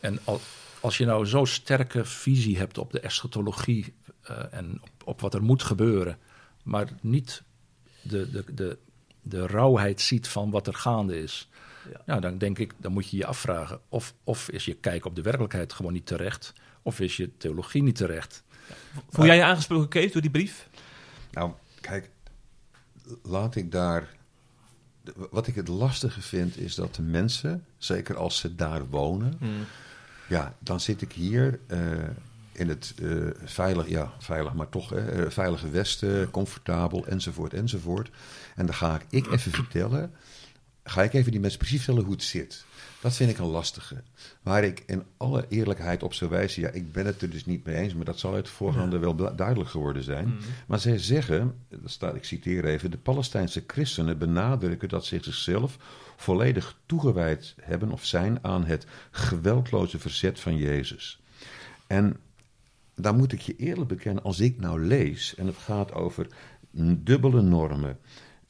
[0.00, 0.40] En al,
[0.80, 3.94] als je nou zo'n sterke visie hebt op de eschatologie
[4.30, 6.18] uh, en op, op, wat er moet gebeuren,
[6.62, 7.42] maar niet
[8.02, 8.78] de, de, de,
[9.22, 11.48] de rauwheid ziet van wat er gaande is.
[11.92, 12.02] Ja.
[12.06, 15.14] Nou, dan denk ik, dan moet je je afvragen: of, of is je kijk op
[15.14, 16.52] de werkelijkheid gewoon niet terecht,
[16.82, 18.42] of is je theologie niet terecht?
[18.68, 18.74] Ja.
[19.08, 20.68] Voel jij je aangesproken, Kees, door die brief?
[21.30, 22.10] Nou, kijk,
[23.22, 24.18] laat ik daar.
[25.30, 29.64] Wat ik het lastige vind, is dat de mensen, zeker als ze daar wonen, hmm.
[30.30, 31.60] Ja, dan zit ik hier.
[31.68, 31.78] Uh,
[32.52, 38.10] in het uh, veilig, ja, veilig, maar toch uh, veilige Westen, comfortabel, enzovoort, enzovoort.
[38.56, 40.12] En dan ga ik even vertellen,
[40.84, 42.64] ga ik even die mensen precies vertellen hoe het zit.
[43.00, 44.02] Dat vind ik een lastige.
[44.42, 47.64] Waar ik in alle eerlijkheid op zou wijzen, ja, ik ben het er dus niet
[47.64, 49.14] mee eens, maar dat zal uit voorgaande ja.
[49.14, 50.26] wel duidelijk geworden zijn.
[50.26, 50.38] Mm.
[50.66, 55.76] Maar zij zeggen, dat staat, ik citeer even, de Palestijnse christenen benadrukken dat ze zichzelf
[56.16, 61.20] volledig toegewijd hebben of zijn aan het geweldloze verzet van Jezus.
[61.86, 62.16] En
[62.94, 66.26] daar moet ik je eerlijk bekennen, als ik nou lees en het gaat over
[66.70, 67.98] dubbele normen,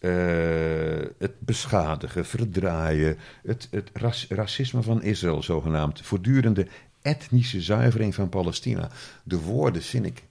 [0.01, 3.91] uh, het beschadigen, verdraaien, het, het
[4.29, 6.67] racisme van Israël zogenaamd, voortdurende
[7.03, 8.91] etnische zuivering van Palestina.
[9.23, 10.23] De woorden vind ik,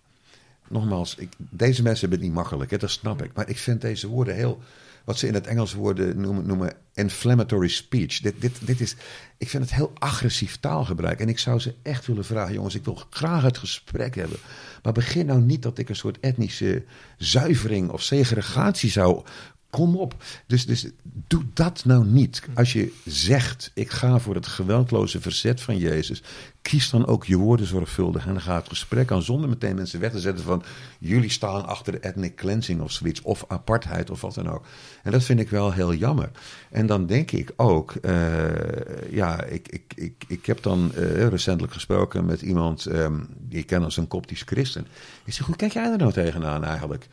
[0.68, 3.82] nogmaals, ik, deze mensen hebben het niet makkelijk, hè, dat snap ik, maar ik vind
[3.82, 4.62] deze woorden heel
[5.10, 8.20] wat ze in het Engels woorden noemen, noemen inflammatory speech.
[8.20, 8.96] Dit, dit, dit is,
[9.38, 11.20] ik vind het heel agressief taalgebruik.
[11.20, 14.38] En ik zou ze echt willen vragen, jongens, ik wil graag het gesprek hebben.
[14.84, 16.84] Maar begin nou niet dat ik een soort etnische
[17.18, 19.24] zuivering of segregatie zou
[19.70, 20.16] Kom op.
[20.46, 22.44] Dus, dus doe dat nou niet.
[22.54, 26.24] Als je zegt, ik ga voor het geweldloze verzet van Jezus,
[26.62, 28.26] kies dan ook je woorden zorgvuldig.
[28.26, 30.64] En dan gaat het gesprek aan zonder meteen mensen weg te zetten van,
[31.00, 34.66] jullie staan achter de ethnic cleansing of zoiets, of apartheid of wat dan ook.
[35.04, 36.32] En dat vind ik wel heel jammer.
[36.70, 41.74] En dan denk ik ook, uh, ja, ik, ik, ik, ik heb dan uh, recentelijk
[41.74, 44.88] gesproken met iemand um, die ik ken als een koptisch christen.
[45.24, 47.08] Ik zeg, hoe kijk jij er nou tegenaan eigenlijk?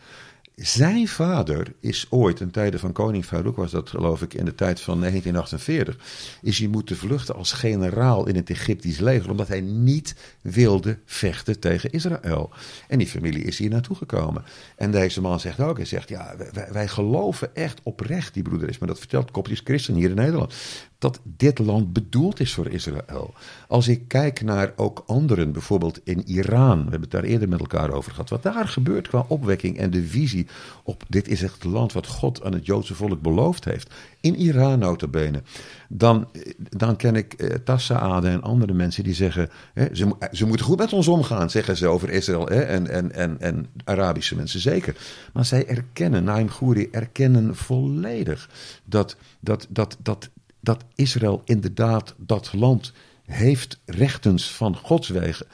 [0.62, 4.54] Zijn vader is ooit, in tijden van koning Farouk was dat geloof ik in de
[4.54, 9.60] tijd van 1948, is hij moeten vluchten als generaal in het Egyptisch leger, omdat hij
[9.60, 12.50] niet wilde vechten tegen Israël.
[12.88, 14.44] En die familie is hier naartoe gekomen.
[14.76, 18.68] En deze man zegt ook, hij zegt, ja, wij, wij geloven echt oprecht, die broeder
[18.68, 20.54] is, maar dat vertelt Koptisch Christen hier in Nederland
[20.98, 23.34] dat dit land bedoeld is voor Israël.
[23.68, 27.60] Als ik kijk naar ook anderen, bijvoorbeeld in Iran, we hebben het daar eerder met
[27.60, 30.46] elkaar over gehad, wat daar gebeurt qua opwekking en de visie
[30.82, 34.78] op dit is het land wat God aan het Joodse volk beloofd heeft, in Iran
[34.78, 35.42] notabene,
[35.88, 40.46] dan, dan ken ik eh, Tassa Ade en andere mensen die zeggen, hè, ze, ze
[40.46, 44.36] moeten goed met ons omgaan, zeggen ze over Israël hè, en, en, en, en Arabische
[44.36, 44.96] mensen zeker.
[45.32, 48.50] Maar zij erkennen, Naim Gouri erkennen volledig
[48.84, 50.30] dat, dat, dat, dat
[50.66, 52.92] dat Israël inderdaad dat land
[53.24, 55.46] heeft rechtens van Gods wegen.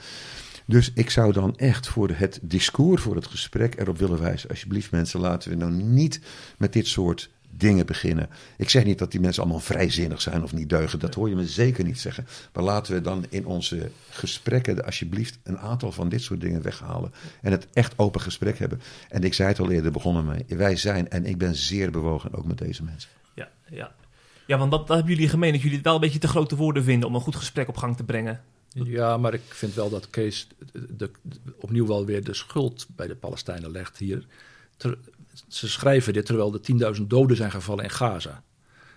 [0.65, 4.49] Dus ik zou dan echt voor het discours, voor het gesprek erop willen wijzen.
[4.49, 6.19] Alsjeblieft, mensen, laten we nou niet
[6.57, 8.29] met dit soort dingen beginnen.
[8.57, 10.99] Ik zeg niet dat die mensen allemaal vrijzinnig zijn of niet deugen.
[10.99, 12.27] Dat hoor je me zeker niet zeggen.
[12.53, 17.13] Maar laten we dan in onze gesprekken alsjeblieft een aantal van dit soort dingen weghalen.
[17.41, 18.81] En het echt open gesprek hebben.
[19.09, 20.57] En ik zei het al eerder, begonnen mee.
[20.57, 23.09] Wij zijn, en ik ben zeer bewogen ook met deze mensen.
[23.33, 23.91] Ja, ja.
[24.45, 26.55] Ja, want dat, dat hebben jullie gemeen, dat jullie het wel een beetje te grote
[26.55, 28.43] woorden vinden om een goed gesprek op gang te brengen.
[28.73, 30.47] Ja, maar ik vind wel dat Kees
[30.97, 31.11] de,
[31.59, 34.25] opnieuw wel weer de schuld bij de Palestijnen legt hier.
[35.47, 38.43] ze schrijven dit terwijl er 10.000 doden zijn gevallen in Gaza.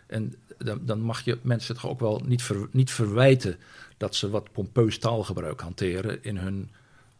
[0.07, 3.57] En dan, dan, mag je mensen toch ook wel niet, niet verwijten
[3.97, 6.71] dat ze wat pompeus taalgebruik hanteren in hun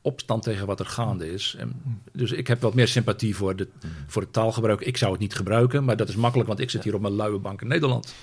[0.07, 1.57] opstand tegen wat er gaande is.
[1.59, 3.69] En dus ik heb wat meer sympathie voor, de,
[4.07, 4.81] voor het taalgebruik.
[4.81, 7.15] Ik zou het niet gebruiken, maar dat is makkelijk, want ik zit hier op mijn
[7.15, 8.15] luie bank in Nederland.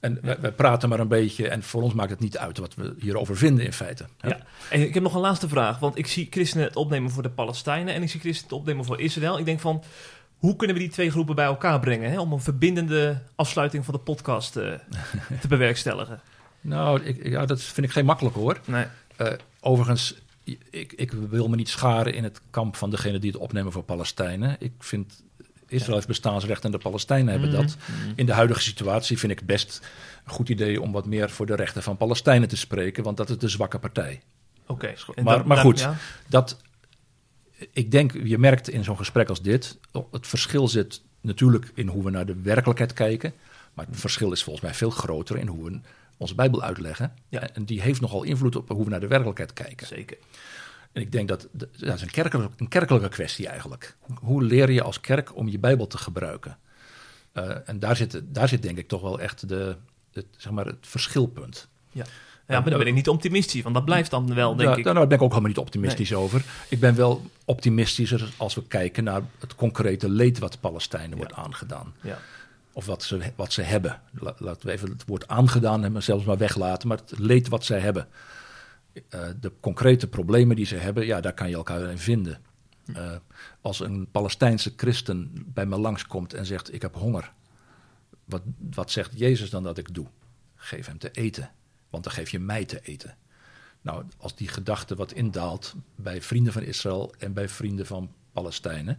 [0.00, 2.94] En wij, praten maar een beetje en voor ons maakt het niet uit wat we
[2.98, 4.06] hierover vinden in feite.
[4.20, 4.38] Ja.
[4.70, 7.30] En ik heb nog een laatste vraag, want ik zie christenen het opnemen voor de
[7.30, 9.38] Palestijnen en ik zie christenen het opnemen voor Israël.
[9.38, 9.82] Ik denk van,
[10.38, 13.94] hoe kunnen we die twee groepen bij elkaar brengen hè, om een verbindende afsluiting van
[13.94, 14.72] de podcast uh,
[15.40, 16.20] te bewerkstelligen?
[16.60, 18.60] Nou, ik, ja, dat vind ik geen makkelijk hoor.
[18.64, 18.84] Nee.
[19.20, 20.14] Uh, overigens,
[20.70, 23.82] ik, ik, wil me niet scharen in het kamp van degene die het opnemen voor
[23.82, 24.56] Palestijnen.
[24.58, 25.22] Ik vind
[25.66, 27.60] Israël heeft bestaansrecht en de Palestijnen hebben mhm.
[27.60, 27.76] dat.
[27.76, 28.12] Mhm.
[28.14, 29.80] In de huidige situatie vind ik het best
[30.24, 33.30] een goed idee om wat meer voor de rechten van Palestijnen te spreken, want dat
[33.30, 34.22] is de zwakke partij.
[34.66, 34.94] Oké.
[35.22, 35.88] Maar, maar goed,
[36.28, 36.56] dat,
[37.72, 39.78] ik denk, je merkt in zo'n gesprek als dit,
[40.10, 43.32] het verschil zit natuurlijk in hoe we naar de werkelijkheid kijken.
[43.74, 45.80] Maar het verschil is volgens mij veel groter in hoe we
[46.22, 47.14] onze Bijbel uitleggen.
[47.28, 47.48] Ja.
[47.52, 49.86] En die heeft nogal invloed op hoe we naar de werkelijkheid kijken.
[49.86, 50.16] Zeker.
[50.92, 53.96] En ik denk dat dat is een kerkelijke, een kerkelijke kwestie eigenlijk.
[54.20, 56.58] Hoe leer je als kerk om je Bijbel te gebruiken?
[57.34, 59.76] Uh, en daar zit, daar zit denk ik toch wel echt de,
[60.12, 61.68] het, zeg maar het verschilpunt.
[61.90, 62.04] Ja.
[62.46, 64.84] Ja, maar dan ben ik niet optimistisch, want dat blijft dan wel, denk ik.
[64.84, 66.44] Nou, daar ben ik ook helemaal niet optimistisch over.
[66.68, 71.94] Ik ben wel optimistischer als we kijken naar het concrete leed wat Palestijnen wordt aangedaan.
[72.00, 72.18] Ja.
[72.72, 74.00] Of wat ze, wat ze hebben.
[74.38, 77.78] Laten we even het woord aangedaan en zelfs maar weglaten, maar het leed wat zij
[77.78, 78.08] hebben.
[78.94, 82.40] Uh, de concrete problemen die ze hebben, ja, daar kan je elkaar in vinden.
[82.86, 83.12] Uh,
[83.60, 87.32] als een Palestijnse christen bij me langskomt en zegt: Ik heb honger.
[88.24, 88.42] Wat,
[88.74, 90.06] wat zegt Jezus dan dat ik doe?
[90.54, 91.50] Geef hem te eten
[91.92, 93.16] want dan geef je mij te eten.
[93.80, 98.98] Nou, als die gedachte wat indaalt bij vrienden van Israël en bij vrienden van Palestijnen,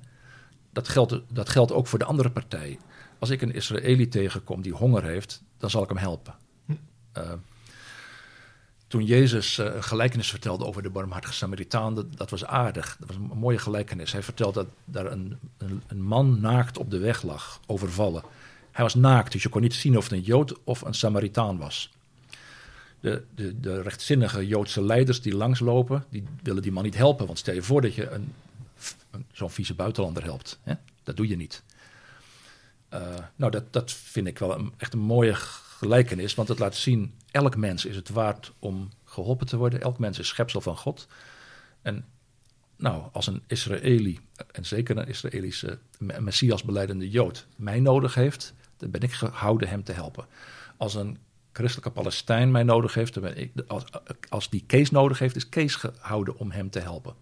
[0.71, 2.79] dat geldt, dat geldt ook voor de andere partij.
[3.23, 6.35] Als ik een Israëli tegenkom die honger heeft, dan zal ik hem helpen.
[6.65, 6.71] Hm.
[7.17, 7.31] Uh,
[8.87, 12.95] toen Jezus uh, een gelijkenis vertelde over de barmhartige Samaritaan, dat, dat, was aardig.
[12.99, 14.11] Dat was een mooie gelijkenis.
[14.11, 18.23] Hij vertelde dat daar een, een, een, man naakt op de weg lag, overvallen.
[18.71, 21.57] Hij was naakt, dus je kon niet zien of het een Jood of een Samaritaan
[21.57, 21.91] was
[22.99, 27.25] de, de, de rechtzinnige Joodse leiders die langslopen, die willen die man niet helpen.
[27.25, 28.33] Want stel je voor dat je een,
[29.31, 30.59] zo'n vieze buitenlander helpt.
[30.63, 30.73] Hè?
[31.03, 31.63] Dat doe je niet.
[32.93, 32.99] Uh,
[33.35, 37.55] nou, dat, dat vind ik wel echt een mooie gelijkenis, want het laat zien, elk
[37.55, 39.81] mens is het waard om geholpen te worden.
[39.81, 41.07] Elk mens is schepsel van God.
[41.81, 42.05] En
[42.75, 44.19] nou, als een Israëli,
[44.51, 45.79] en zeker een Israëlische
[46.19, 50.25] Messias beleidende Jood, mij nodig heeft, dan ben ik gehouden hem te helpen.
[50.77, 51.17] Als een
[51.51, 53.83] christelijke Palestijn mij nodig heeft, dan ben ik, als,
[54.29, 57.13] als die Kees nodig heeft, is Kees gehouden om hem te helpen.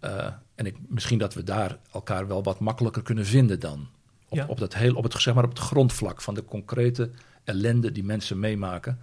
[0.00, 3.88] Uh, en ik, misschien dat we daar elkaar wel wat makkelijker kunnen vinden dan.
[4.28, 7.10] Op, op, dat heel, op, het, zeg maar op het grondvlak van de concrete
[7.44, 8.98] ellende die mensen meemaken.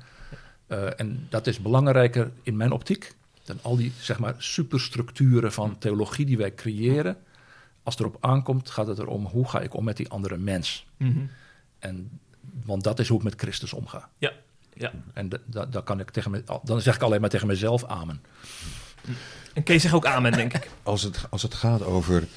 [0.68, 5.78] Uh, en dat is belangrijker in mijn optiek dan al die zeg maar, superstructuren van
[5.78, 7.18] theologie die wij creëren.
[7.84, 10.86] Als het erop aankomt, gaat het erom hoe ga ik om met die andere mens.
[10.98, 11.30] Mm -hmm.
[11.80, 12.20] En
[12.66, 14.10] want dat is hoe ik met Christus omga.
[14.18, 14.32] Ja.
[14.74, 14.92] ja.
[15.14, 18.22] En dan kan ik tegen me, dan zeg ik alleen maar tegen mezelf amen.
[19.54, 20.70] En Kees zegt ook amen, denk ik.
[20.84, 22.28] Als het, als het gaat over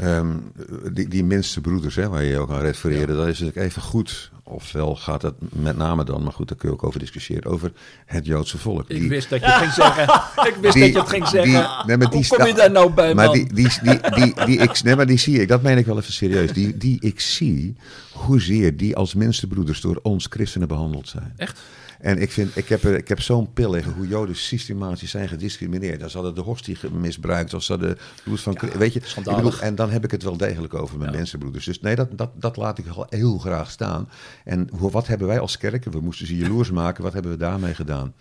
[0.00, 0.52] um,
[0.92, 3.18] die, die minste broeders, hè, waar je ook aan refereerde, ja.
[3.18, 4.30] dan is het even goed.
[4.44, 7.72] Ofwel gaat het met name dan, maar goed, daar kun je ook over discussiëren, over
[8.06, 8.88] het Joodse volk.
[8.88, 10.02] Ik wist dat je het ging zeggen.
[10.50, 11.52] Ik wist dat je het ging zeggen.
[11.52, 14.44] Die, nee, maar die Hoe kom je daar nou bij, maar Die, die, die, die,
[14.44, 16.52] die, ik, nee, maar die zie ik, dat meen ik wel even serieus.
[16.52, 17.76] Die, die ik zie,
[18.12, 21.32] hoezeer die als minste broeders door ons christenen behandeld zijn.
[21.36, 21.60] Echt?
[22.02, 26.02] En ik, vind, ik heb, ik heb zo'n pil liggen hoe Joden systematisch zijn gediscrimineerd.
[26.02, 28.58] Als hadden de hostie misbruikt, als ze hadden bloed van...
[28.60, 31.16] Ja, weet je, bedoel, en dan heb ik het wel degelijk over mijn ja.
[31.16, 31.64] mensenbroeders.
[31.64, 34.08] Dus nee, dat, dat, dat laat ik heel graag staan.
[34.44, 37.74] En wat hebben wij als kerken, we moesten ze jaloers maken, wat hebben we daarmee
[37.74, 38.14] gedaan?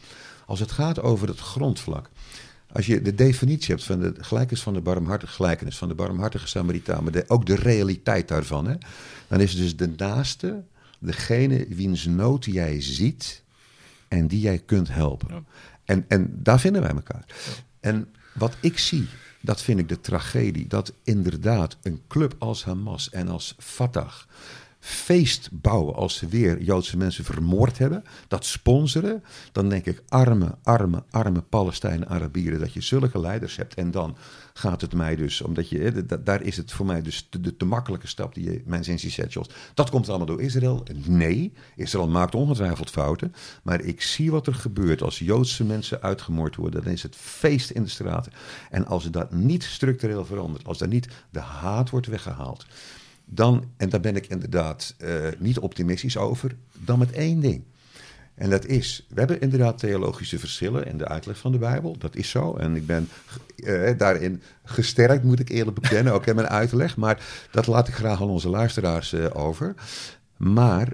[0.46, 2.10] Als het gaat over het grondvlak.
[2.72, 6.48] Als je de definitie hebt van de gelijkenis van de barmhartige gelijkenis, van de barmhartige
[6.48, 8.76] Samaritaan, maar de, ook de realiteit daarvan, hè,
[9.28, 10.64] dan is het dus de naaste,
[11.00, 13.44] degene wiens nood jij ziet,
[14.12, 15.46] en die jij kunt helpen.
[15.86, 17.26] En, en daar vinden wij elkaar.
[17.80, 19.08] En wat ik zie,
[19.42, 24.14] dat vind ik de tragedie, dat inderdaad een club als Hamas en als Fatah
[24.80, 30.56] feest bouwen als ze weer Joodse mensen vermoord hebben, dat sponsoren, dan denk ik arme,
[30.64, 33.74] arme, arme Palestijnen, Arabieren, dat je zulke leiders hebt.
[33.74, 34.18] En dan
[34.54, 38.08] gaat het mij dus, omdat je, daar is het voor mij dus de, de, makkelijke
[38.08, 39.38] stap die je, mijn zin zet,
[39.74, 40.86] Dat komt allemaal door Israël?
[41.06, 43.34] Nee, Israël maakt ongetwijfeld fouten,
[43.64, 46.84] maar ik zie wat er gebeurt als Joodse mensen uitgemoord worden.
[46.84, 48.32] Dan is het feest in de straten.
[48.70, 52.66] En als dat niet structureel verandert, als daar niet de haat wordt weggehaald,
[53.26, 57.64] dan, en daar ben ik inderdaad uh, niet optimistisch over, dan met één ding.
[58.42, 61.98] En dat is, we hebben inderdaad theologische verschillen in de uitleg van de Bijbel.
[61.98, 62.56] Dat is zo.
[62.56, 63.10] En ik ben
[63.56, 66.98] uh, daarin gesterkt, moet ik eerlijk bekennen, ook in mijn uitleg.
[66.98, 69.76] Maar dat laat ik graag aan onze luisteraars uh, over.
[70.38, 70.88] Maar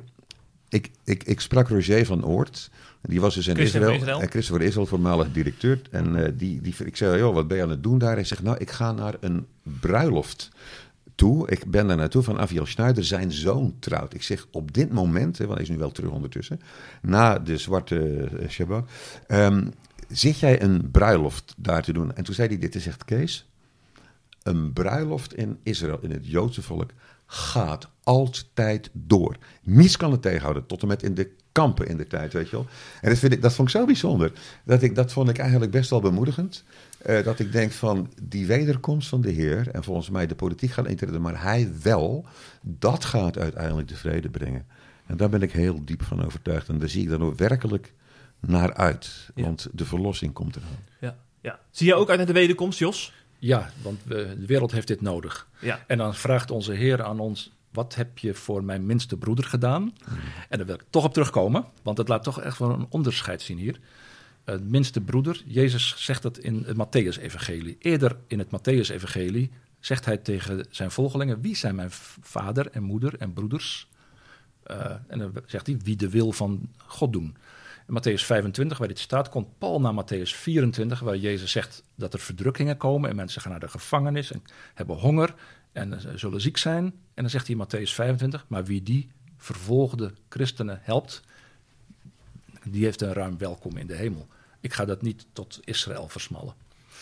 [0.70, 2.70] ik, ik, ik sprak Roger van Oort.
[3.02, 3.93] Die was dus in Israël.
[3.93, 4.22] Israël.
[4.22, 5.82] En Christopher Israël, voormalig directeur.
[5.91, 8.14] En uh, die, die, ik zei, joh, wat ben je aan het doen daar?
[8.14, 10.50] Hij zegt, nou, ik ga naar een bruiloft
[11.18, 11.49] toe.
[11.49, 14.13] Ik ben daar naartoe van Aviel Schneider, zijn zoon trouwt.
[14.13, 16.59] Ik zeg op dit moment, hè, want hij is nu wel terug ondertussen,
[17.01, 18.89] na de zwarte Shabbat,
[19.28, 19.74] um,
[20.07, 22.15] zit jij een bruiloft daar te doen?
[22.15, 23.49] En toen zei hij dit, hij zegt Kees,
[24.43, 26.91] een bruiloft in Israël, in het Joodse volk,
[27.26, 29.38] gaat altijd door.
[29.63, 32.55] Niets kan het tegenhouden, tot en met in de kampen in de tijd, weet je
[32.55, 32.65] wel.
[33.01, 34.32] En dat, vind ik, dat vond ik zo bijzonder.
[34.63, 36.63] Dat, ik, dat vond ik eigenlijk best wel bemoedigend.
[37.08, 40.72] Uh, dat ik denk van die wederkomst van de Heer, en volgens mij de politiek
[40.72, 42.26] gaat intreden, maar hij wel,
[42.62, 44.66] dat gaat uiteindelijk de vrede brengen.
[45.05, 46.70] En daar ben ik heel diep van overtuigd.
[46.70, 47.93] En daar zie ik dan ook werkelijk
[48.39, 49.30] naar uit.
[49.36, 50.78] Want de verlossing komt eraan.
[50.99, 51.60] Ja, ja.
[51.72, 53.14] Zie je ook uit naar de wederkomst, Jos?
[53.39, 55.47] Ja, want we, de wereld heeft dit nodig.
[55.60, 55.84] Ja.
[55.88, 59.82] En dan vraagt onze Heer aan ons: wat heb je voor mijn minste broeder gedaan?
[59.82, 60.18] Hmm.
[60.49, 63.41] En daar wil ik toch op terugkomen, want het laat toch echt wel een onderscheid
[63.41, 63.80] zien hier.
[64.52, 67.76] Het minste broeder, Jezus zegt dat in het Matthäus-evangelie.
[67.80, 71.91] Eerder in het Matthäus-evangelie zegt hij tegen zijn volgelingen: Wie zijn mijn
[72.22, 73.89] vader en moeder en broeders?
[74.68, 77.38] Uh, en dan zegt hij: Wie de wil van God doen.
[77.88, 82.14] In Matthäus 25, waar dit staat, komt Paul naar Matthäus 24, waar Jezus zegt dat
[82.14, 84.43] er verdrukkingen komen en mensen gaan naar de gevangenis en
[84.74, 85.36] hebben honger
[85.72, 86.84] en zullen ziek zijn.
[86.86, 86.93] En
[87.24, 91.22] dan zegt hij in Matthäus 25, maar wie die vervolgde christenen helpt,
[92.64, 94.28] die heeft een ruim welkom in de hemel.
[94.68, 96.53] Ik ga dat niet tot Israël versmallen.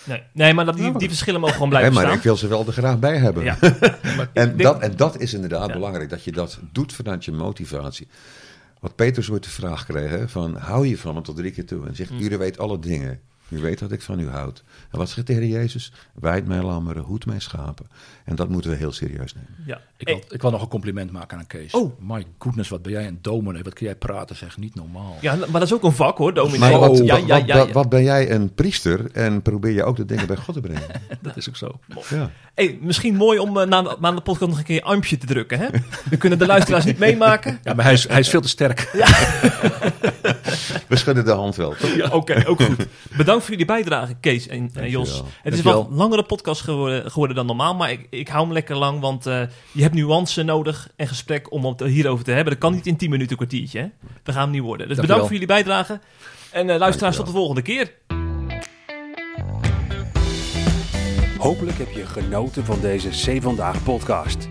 [0.04, 2.20] Nee, nee maar dat, die, die verschillen mogen gewoon blijven nee, maar staan.
[2.20, 3.44] ik wil ze wel er graag bij hebben.
[3.44, 3.58] Ja.
[4.34, 8.08] en, dat, en dat is inderdaad belangrijk, dat je dat doet vanuit je motivatie.
[8.80, 11.88] Wat Petrus ooit de vraag kreeg, van hou je van hem tot drie keer toe?
[11.88, 12.18] En zegt, mm.
[12.18, 13.22] jullie weet alle dingen.
[13.50, 14.64] U weet dat ik van u houd.
[14.92, 15.92] En wat zegt de Heer Jezus?
[16.14, 17.86] Wijd mijn lammeren, hoed mijn schapen.
[18.26, 19.56] En dat moeten we heel serieus nemen.
[19.66, 19.82] Ja.
[19.98, 21.74] Ik, wil, ik wil nog een compliment maken aan Kees.
[21.74, 22.00] Oh.
[22.00, 23.64] My goodness, wat ben jij een dominee.
[23.64, 24.58] Wat kun jij praten, zeg.
[24.58, 25.18] Niet normaal.
[25.22, 26.60] Ja, maar dat is ook een vak hoor, dominee.
[26.60, 29.96] Maar wat, ja, ja, ja, wat, wat, ben jij een priester en probeer je ook
[29.96, 31.02] de dingen bij God te brengen.
[31.22, 31.80] dat is ook zo.
[32.10, 32.32] Ja.
[32.54, 35.26] Hey, misschien mooi om uh, na, na, de podcast nog een keer een armpje te
[35.26, 35.60] drukken.
[35.60, 35.68] Hè?
[36.10, 37.60] We kunnen de luisteraars niet meemaken.
[37.64, 38.90] Ja, maar hij is, hij is veel te sterk.
[38.94, 39.08] Ja.
[40.90, 41.74] We schudden de hand wel.
[41.96, 42.88] Ja, Oké, ook goed.
[43.18, 45.24] Bedankt voor jullie bijdrage, Kees en Jos.
[45.42, 48.54] Het is wel een langere podcast geworden, geworden, dan normaal, maar ik, ik hou hem
[48.54, 52.54] lekker lang, want uh, je hebt nuance nodig en gesprek om het hierover te hebben.
[52.54, 53.80] Dat kan niet in 10 minuten, een kwartiertje.
[53.80, 53.88] Hè?
[54.24, 54.88] Dat gaan hem niet worden.
[54.88, 56.00] Dus bedankt voor jullie bijdrage.
[56.52, 57.92] En uh, luisteraars, tot de volgende keer.
[61.38, 64.48] Hopelijk heb je genoten van deze C Vandaag podcast.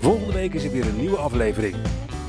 [0.00, 1.74] Volgende week is er weer een nieuwe aflevering.